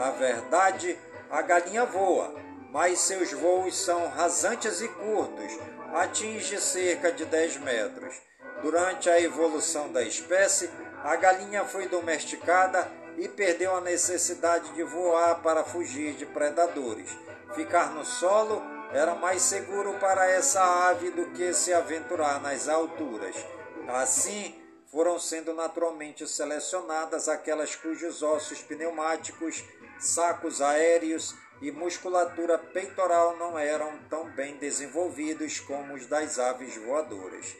Na 0.00 0.12
verdade, 0.12 0.98
a 1.30 1.42
galinha 1.42 1.84
voa, 1.84 2.34
mas 2.70 3.00
seus 3.00 3.32
voos 3.32 3.76
são 3.76 4.08
rasantes 4.08 4.80
e 4.80 4.88
curtos, 4.88 5.58
atinge 5.92 6.58
cerca 6.58 7.12
de 7.12 7.26
10 7.26 7.58
metros. 7.58 8.14
Durante 8.62 9.10
a 9.10 9.20
evolução 9.20 9.92
da 9.92 10.02
espécie, 10.02 10.70
a 11.04 11.14
galinha 11.16 11.66
foi 11.66 11.86
domesticada 11.86 12.90
e 13.18 13.28
perdeu 13.28 13.76
a 13.76 13.82
necessidade 13.82 14.72
de 14.72 14.82
voar 14.82 15.42
para 15.42 15.64
fugir 15.64 16.14
de 16.14 16.24
predadores. 16.24 17.10
Ficar 17.54 17.90
no 17.92 18.02
solo 18.02 18.62
era 18.94 19.14
mais 19.14 19.42
seguro 19.42 19.98
para 19.98 20.26
essa 20.30 20.62
ave 20.88 21.10
do 21.10 21.26
que 21.32 21.52
se 21.52 21.74
aventurar 21.74 22.40
nas 22.40 22.70
alturas. 22.70 23.36
Assim, 23.86 24.58
foram 24.90 25.18
sendo 25.18 25.52
naturalmente 25.52 26.26
selecionadas 26.26 27.28
aquelas 27.28 27.76
cujos 27.76 28.22
ossos 28.22 28.60
pneumáticos, 28.62 29.62
sacos 30.00 30.60
aéreos 30.60 31.36
e 31.60 31.70
musculatura 31.70 32.58
peitoral 32.58 33.36
não 33.36 33.58
eram 33.58 33.98
tão 34.08 34.30
bem 34.30 34.56
desenvolvidos 34.56 35.60
como 35.60 35.94
os 35.94 36.06
das 36.06 36.38
aves 36.38 36.76
voadoras. 36.76 37.54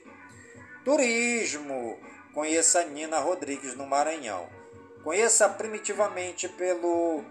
Turismo! 0.84 1.98
Conheça 2.32 2.84
Nina 2.84 3.18
Rodrigues 3.18 3.74
no 3.74 3.86
Maranhão. 3.86 4.48
Conheça 5.04 5.48
primitivamente 5.48 6.48
pelo 6.48 7.24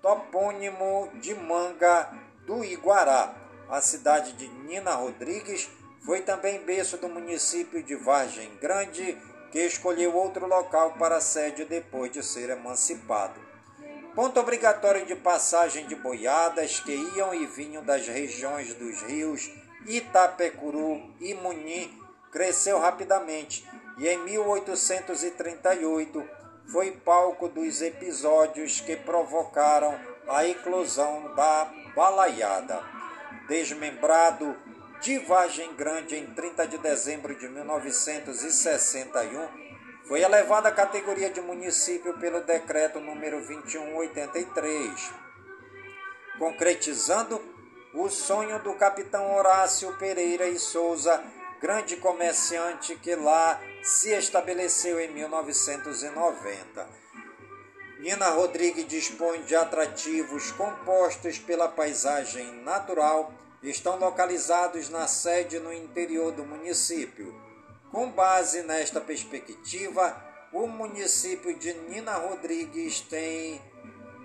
topônimo 0.00 1.10
de 1.14 1.34
Manga 1.34 2.10
do 2.46 2.64
Iguará. 2.64 3.34
A 3.68 3.80
cidade 3.80 4.32
de 4.32 4.48
Nina 4.48 4.94
Rodrigues 4.94 5.68
foi 6.04 6.22
também 6.22 6.64
berço 6.64 6.96
do 6.96 7.08
município 7.08 7.82
de 7.82 7.94
Vargem 7.96 8.56
Grande, 8.56 9.18
que 9.52 9.58
escolheu 9.58 10.14
outro 10.14 10.46
local 10.46 10.94
para 10.98 11.20
sede 11.20 11.64
depois 11.64 12.10
de 12.10 12.22
ser 12.22 12.50
emancipado. 12.50 13.49
Ponto 14.14 14.40
obrigatório 14.40 15.06
de 15.06 15.14
passagem 15.14 15.86
de 15.86 15.94
boiadas 15.94 16.80
que 16.80 16.92
iam 17.16 17.32
e 17.32 17.46
vinham 17.46 17.84
das 17.84 18.08
regiões 18.08 18.74
dos 18.74 19.00
rios 19.02 19.48
Itapecuru 19.86 21.00
e 21.20 21.32
Muni 21.34 21.96
cresceu 22.30 22.78
rapidamente 22.78 23.68
e 23.98 24.08
em 24.08 24.18
1838 24.24 26.28
foi 26.66 26.92
palco 26.92 27.48
dos 27.48 27.82
episódios 27.82 28.80
que 28.80 28.96
provocaram 28.96 29.98
a 30.28 30.46
eclosão 30.46 31.34
da 31.34 31.68
balaiada. 31.94 32.82
Desmembrado 33.48 34.56
de 35.00 35.18
Vargem 35.18 35.74
Grande 35.74 36.16
em 36.16 36.26
30 36.26 36.66
de 36.66 36.78
dezembro 36.78 37.34
de 37.34 37.48
1961, 37.48 39.69
foi 40.10 40.22
elevada 40.22 40.70
à 40.70 40.72
categoria 40.72 41.30
de 41.30 41.40
município 41.40 42.18
pelo 42.18 42.40
decreto 42.40 42.98
número 42.98 43.36
2183, 43.46 45.08
concretizando 46.36 47.40
o 47.94 48.08
sonho 48.08 48.58
do 48.58 48.74
capitão 48.74 49.36
Horácio 49.36 49.96
Pereira 49.98 50.48
e 50.48 50.58
Souza, 50.58 51.22
grande 51.60 51.96
comerciante 51.96 52.96
que 52.96 53.14
lá 53.14 53.60
se 53.84 54.10
estabeleceu 54.10 54.98
em 54.98 55.12
1990. 55.12 56.88
Nina 58.00 58.30
Rodrigues 58.30 58.88
dispõe 58.88 59.42
de 59.42 59.54
atrativos 59.54 60.50
compostos 60.50 61.38
pela 61.38 61.68
paisagem 61.68 62.50
natural 62.64 63.32
estão 63.62 63.96
localizados 63.96 64.88
na 64.88 65.06
sede 65.06 65.60
no 65.60 65.72
interior 65.72 66.32
do 66.32 66.44
município. 66.44 67.39
Com 67.90 68.08
base 68.08 68.62
nesta 68.62 69.00
perspectiva, 69.00 70.16
o 70.52 70.68
município 70.68 71.58
de 71.58 71.72
Nina 71.72 72.14
Rodrigues 72.14 73.00
tem 73.00 73.60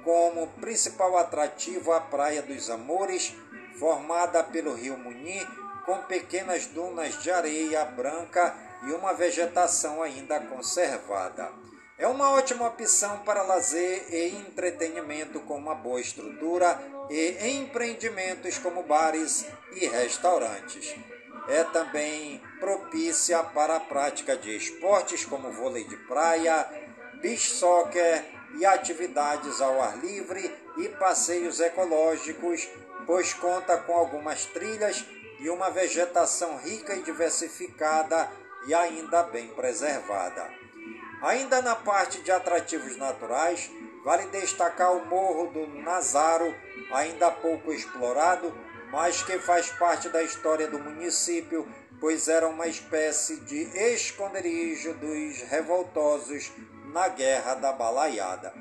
como 0.03 0.45
principal 0.61 1.17
atrativo 1.17 1.91
a 1.91 1.99
Praia 1.99 2.43
dos 2.43 2.69
Amores, 2.69 3.33
formada 3.79 4.43
pelo 4.43 4.75
rio 4.75 4.95
Muni, 4.99 5.43
com 5.83 5.97
pequenas 6.03 6.67
dunas 6.67 7.19
de 7.23 7.31
areia 7.31 7.83
branca 7.85 8.55
e 8.83 8.91
uma 8.91 9.15
vegetação 9.15 10.03
ainda 10.03 10.39
conservada. 10.41 11.51
É 11.97 12.07
uma 12.07 12.31
ótima 12.31 12.67
opção 12.67 13.19
para 13.19 13.41
lazer 13.41 14.05
e 14.13 14.27
entretenimento 14.27 15.39
com 15.39 15.57
uma 15.57 15.73
boa 15.73 15.99
estrutura 15.99 16.79
e 17.09 17.57
empreendimentos 17.57 18.59
como 18.59 18.83
bares 18.83 19.47
e 19.73 19.87
restaurantes. 19.87 20.95
É 21.47 21.63
também 21.65 22.41
propícia 22.59 23.43
para 23.43 23.75
a 23.75 23.79
prática 23.79 24.35
de 24.35 24.55
esportes 24.55 25.25
como 25.25 25.51
vôlei 25.51 25.83
de 25.83 25.95
praia, 25.95 26.67
beach 27.21 27.51
soccer 27.51 28.25
e 28.57 28.65
atividades 28.65 29.61
ao 29.61 29.81
ar 29.81 29.97
livre 29.97 30.53
e 30.77 30.89
passeios 30.89 31.59
ecológicos, 31.59 32.67
pois 33.05 33.33
conta 33.33 33.77
com 33.77 33.93
algumas 33.93 34.45
trilhas 34.45 35.05
e 35.39 35.49
uma 35.49 35.69
vegetação 35.69 36.57
rica 36.57 36.95
e 36.95 37.03
diversificada 37.03 38.29
e 38.67 38.73
ainda 38.73 39.23
bem 39.23 39.47
preservada. 39.49 40.49
Ainda 41.21 41.61
na 41.61 41.75
parte 41.75 42.21
de 42.21 42.31
atrativos 42.31 42.97
naturais, 42.97 43.69
vale 44.03 44.27
destacar 44.27 44.93
o 44.95 45.05
Morro 45.05 45.47
do 45.47 45.67
Nazaro, 45.81 46.53
ainda 46.91 47.31
pouco 47.31 47.71
explorado, 47.71 48.53
mas 48.91 49.21
que 49.23 49.37
faz 49.39 49.69
parte 49.69 50.09
da 50.09 50.23
história 50.23 50.67
do 50.67 50.79
município, 50.79 51.67
pois 51.99 52.27
era 52.27 52.47
uma 52.47 52.67
espécie 52.67 53.37
de 53.41 53.63
esconderijo 53.93 54.93
dos 54.93 55.41
revoltosos 55.49 56.51
na 56.93 57.07
Guerra 57.09 57.55
da 57.55 57.71
Balaiada. 57.71 58.53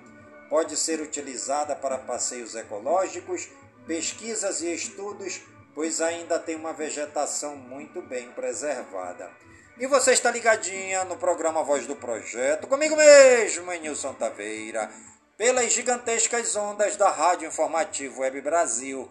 Pode 0.49 0.77
ser 0.77 1.01
utilizada 1.01 1.75
para 1.75 1.99
passeios 1.99 2.55
ecológicos, 2.55 3.49
pesquisas 3.87 4.61
e 4.61 4.73
estudos, 4.73 5.41
pois 5.75 6.01
ainda 6.01 6.39
tem 6.39 6.55
uma 6.57 6.73
vegetação 6.73 7.57
muito 7.57 8.01
bem 8.03 8.31
preservada. 8.33 9.31
E 9.79 9.87
você 9.87 10.13
está 10.13 10.31
ligadinha 10.31 11.05
no 11.05 11.17
programa 11.17 11.65
Voz 11.65 11.87
do 11.87 11.97
Projeto, 11.97 12.69
comigo 12.69 12.95
mesmo, 12.95 13.73
Nilson 13.73 14.15
Taveira, 14.15 14.89
pelas 15.37 15.73
gigantescas 15.73 16.55
ondas 16.55 16.97
da 16.97 17.11
Rádio 17.11 17.49
Informativo 17.49 18.21
Web 18.21 18.41
Brasil, 18.41 19.11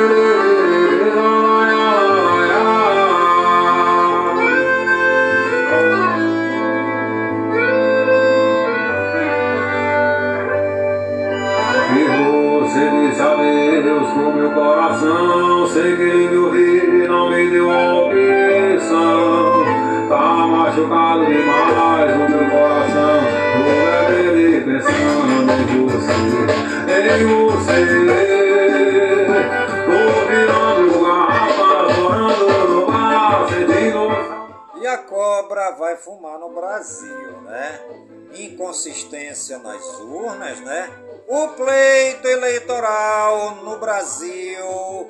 E 34.81 34.87
a 34.87 34.97
cobra 34.99 35.71
vai 35.71 35.95
fumar 35.97 36.37
no 36.39 36.49
Brasil, 36.49 37.41
né? 37.41 37.79
Inconsistência 38.33 39.57
nas 39.57 39.83
urnas, 39.99 40.59
né? 40.61 40.89
O 41.27 41.47
pleito 41.49 42.27
eleitoral 42.27 43.55
no 43.55 43.77
Brasil 43.77 45.09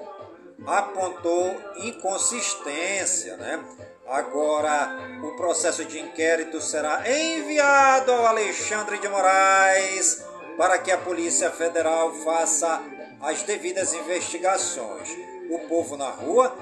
apontou 0.66 1.56
inconsistência, 1.78 3.36
né? 3.38 3.64
Agora, 4.08 4.98
o 5.24 5.36
processo 5.36 5.86
de 5.86 6.00
inquérito 6.00 6.60
será 6.62 7.04
enviado 7.10 8.12
ao 8.12 8.28
Alexandre 8.28 8.98
de 9.00 9.08
Moraes 9.08 10.31
para 10.62 10.78
que 10.78 10.92
a 10.92 10.98
Polícia 11.00 11.50
Federal 11.50 12.14
faça 12.24 12.84
as 13.20 13.42
devidas 13.42 13.96
investigações. 13.96 15.10
O 15.50 15.58
povo 15.68 15.98
na 15.98 16.12
rua, 16.12 16.56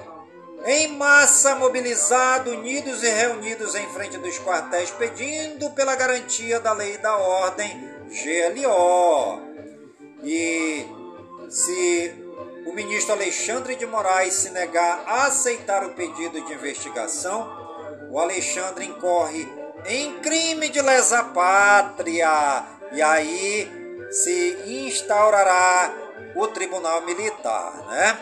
em 0.64 0.88
massa 0.96 1.54
mobilizado, 1.56 2.50
unidos 2.50 3.02
e 3.02 3.10
reunidos 3.10 3.74
em 3.74 3.86
frente 3.90 4.16
dos 4.16 4.38
quartéis, 4.38 4.90
pedindo 4.90 5.68
pela 5.72 5.94
garantia 5.96 6.58
da 6.58 6.72
lei 6.72 6.96
da 6.96 7.14
ordem 7.14 7.90
GLO. 8.08 9.42
E 10.24 10.86
se 11.50 12.14
o 12.66 12.72
ministro 12.72 13.12
Alexandre 13.12 13.76
de 13.76 13.84
Moraes 13.84 14.32
se 14.32 14.48
negar 14.48 15.04
a 15.06 15.26
aceitar 15.26 15.84
o 15.84 15.90
pedido 15.90 16.40
de 16.40 16.54
investigação, 16.54 17.46
o 18.10 18.18
Alexandre 18.18 18.86
incorre 18.86 19.46
em 19.84 20.18
crime 20.20 20.70
de 20.70 20.80
lesa 20.80 21.22
pátria 21.22 22.64
e 22.92 23.02
aí 23.02 23.79
se 24.10 24.58
instaurará 24.66 25.92
o 26.34 26.46
tribunal 26.48 27.02
militar, 27.02 27.86
né? 27.88 28.18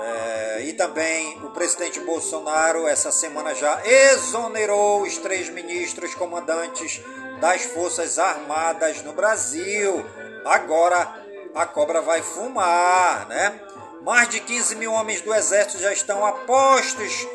É, 0.00 0.60
e 0.62 0.72
também 0.74 1.42
o 1.44 1.50
presidente 1.50 1.98
Bolsonaro, 2.00 2.86
essa 2.86 3.10
semana 3.10 3.52
já 3.54 3.82
exonerou 3.84 5.02
os 5.02 5.18
três 5.18 5.48
ministros 5.48 6.14
comandantes 6.14 7.00
das 7.40 7.62
Forças 7.62 8.18
Armadas 8.18 9.02
no 9.02 9.12
Brasil. 9.12 10.04
Agora 10.44 11.26
a 11.54 11.66
cobra 11.66 12.00
vai 12.00 12.22
fumar, 12.22 13.26
né? 13.28 13.60
Mais 14.02 14.28
de 14.28 14.40
15 14.40 14.76
mil 14.76 14.92
homens 14.92 15.20
do 15.20 15.34
Exército 15.34 15.82
já 15.82 15.92
estão 15.92 16.24
apostos 16.24 17.26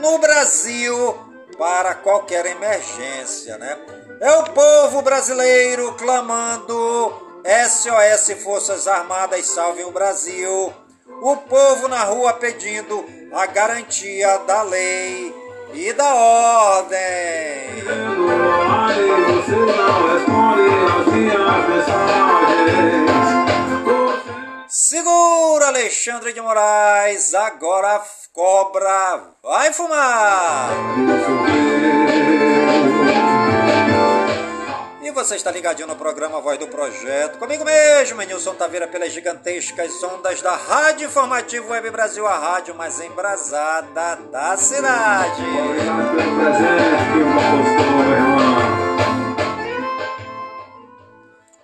no 0.00 0.18
Brasil 0.18 1.16
para 1.56 1.94
qualquer 1.94 2.46
emergência, 2.46 3.56
né? 3.58 3.78
É 4.20 4.30
o 4.32 4.44
povo 4.44 5.00
brasileiro 5.00 5.94
clamando 5.94 7.42
SOS 7.42 8.42
Forças 8.42 8.86
Armadas 8.86 9.46
salvem 9.46 9.86
o 9.86 9.90
Brasil. 9.90 10.70
O 11.22 11.36
povo 11.38 11.88
na 11.88 12.04
rua 12.04 12.34
pedindo 12.34 13.02
a 13.32 13.46
garantia 13.46 14.36
da 14.40 14.60
lei 14.60 15.34
e 15.72 15.90
da 15.94 16.14
ordem. 16.14 16.98
Segura 24.68 25.68
Alexandre 25.68 26.34
de 26.34 26.42
Moraes, 26.42 27.32
agora 27.32 27.96
a 27.96 28.02
cobra 28.34 29.22
vai 29.42 29.72
fumar! 29.72 30.68
E 35.10 35.12
você 35.12 35.34
está 35.34 35.50
ligadinho 35.50 35.88
no 35.88 35.96
programa 35.96 36.40
Voz 36.40 36.56
do 36.56 36.68
Projeto, 36.68 37.36
comigo 37.36 37.64
mesmo, 37.64 38.22
Nilson 38.22 38.54
Taveira, 38.54 38.86
pelas 38.86 39.12
gigantescas 39.12 40.00
ondas 40.04 40.40
da 40.40 40.54
Rádio 40.54 41.08
Informativo 41.08 41.72
Web 41.72 41.90
Brasil, 41.90 42.24
a 42.28 42.38
rádio 42.38 42.76
mais 42.76 43.00
embrasada 43.00 44.14
da 44.30 44.56
cidade. 44.56 45.42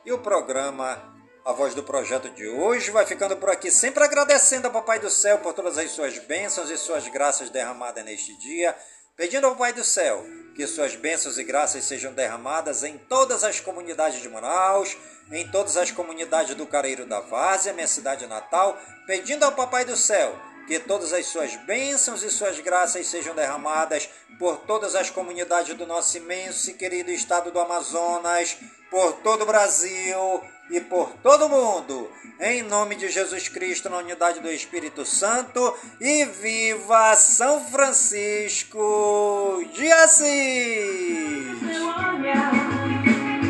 E 0.04 0.12
o 0.12 0.18
programa 0.18 1.14
a 1.44 1.52
voz 1.52 1.72
do 1.72 1.84
projeto 1.84 2.28
de 2.30 2.48
hoje 2.48 2.90
vai 2.90 3.06
ficando 3.06 3.36
por 3.36 3.50
aqui, 3.50 3.70
sempre 3.70 4.02
agradecendo 4.02 4.66
ao 4.66 4.72
Papai 4.72 4.98
do 4.98 5.08
Céu 5.08 5.38
por 5.38 5.52
todas 5.52 5.78
as 5.78 5.92
suas 5.92 6.18
bênçãos 6.18 6.68
e 6.68 6.76
suas 6.76 7.06
graças 7.06 7.48
derramadas 7.48 8.04
neste 8.04 8.36
dia, 8.40 8.74
pedindo 9.16 9.46
ao 9.46 9.52
Papai 9.52 9.72
do 9.72 9.84
Céu 9.84 10.26
que 10.56 10.66
suas 10.66 10.96
bênçãos 10.96 11.38
e 11.38 11.44
graças 11.44 11.84
sejam 11.84 12.14
derramadas 12.14 12.82
em 12.82 12.96
todas 12.96 13.44
as 13.44 13.60
comunidades 13.60 14.22
de 14.22 14.28
Manaus, 14.28 14.96
em 15.30 15.46
todas 15.48 15.76
as 15.76 15.90
comunidades 15.90 16.54
do 16.54 16.66
Careiro 16.66 17.04
da 17.04 17.20
Várzea, 17.20 17.74
minha 17.74 17.86
cidade 17.86 18.26
natal, 18.26 18.76
pedindo 19.06 19.44
ao 19.44 19.52
Papai 19.52 19.84
do 19.84 19.94
Céu 19.94 20.34
que 20.66 20.80
todas 20.80 21.12
as 21.12 21.26
suas 21.26 21.54
bênçãos 21.64 22.22
e 22.22 22.30
suas 22.30 22.58
graças 22.58 23.06
sejam 23.06 23.34
derramadas 23.34 24.08
por 24.38 24.56
todas 24.62 24.96
as 24.96 25.10
comunidades 25.10 25.76
do 25.76 25.86
nosso 25.86 26.16
imenso 26.16 26.70
e 26.70 26.74
querido 26.74 27.10
estado 27.10 27.52
do 27.52 27.60
Amazonas, 27.60 28.56
por 28.90 29.12
todo 29.22 29.42
o 29.42 29.46
Brasil 29.46 30.42
e 30.70 30.80
por 30.80 31.12
todo 31.22 31.48
mundo. 31.48 32.10
Em 32.40 32.62
nome 32.62 32.96
de 32.96 33.08
Jesus 33.08 33.48
Cristo, 33.48 33.88
na 33.88 33.98
unidade 33.98 34.40
do 34.40 34.50
Espírito 34.50 35.06
Santo, 35.06 35.74
e 36.00 36.24
viva 36.26 37.14
São 37.16 37.64
Francisco 37.64 39.64
de 39.72 39.90
Assis! 39.90 41.56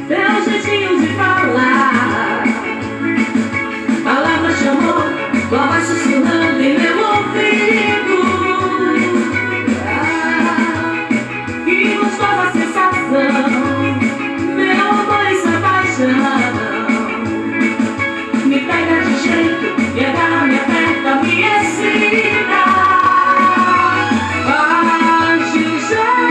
Seu 0.08 0.44
jeitinho 0.44 1.00
de 1.00 1.08
falar, 1.16 2.44
palavra 4.04 4.54
chamou, 4.54 5.02
em 6.60 6.78
meu 6.78 6.98
ouvido. 6.98 7.85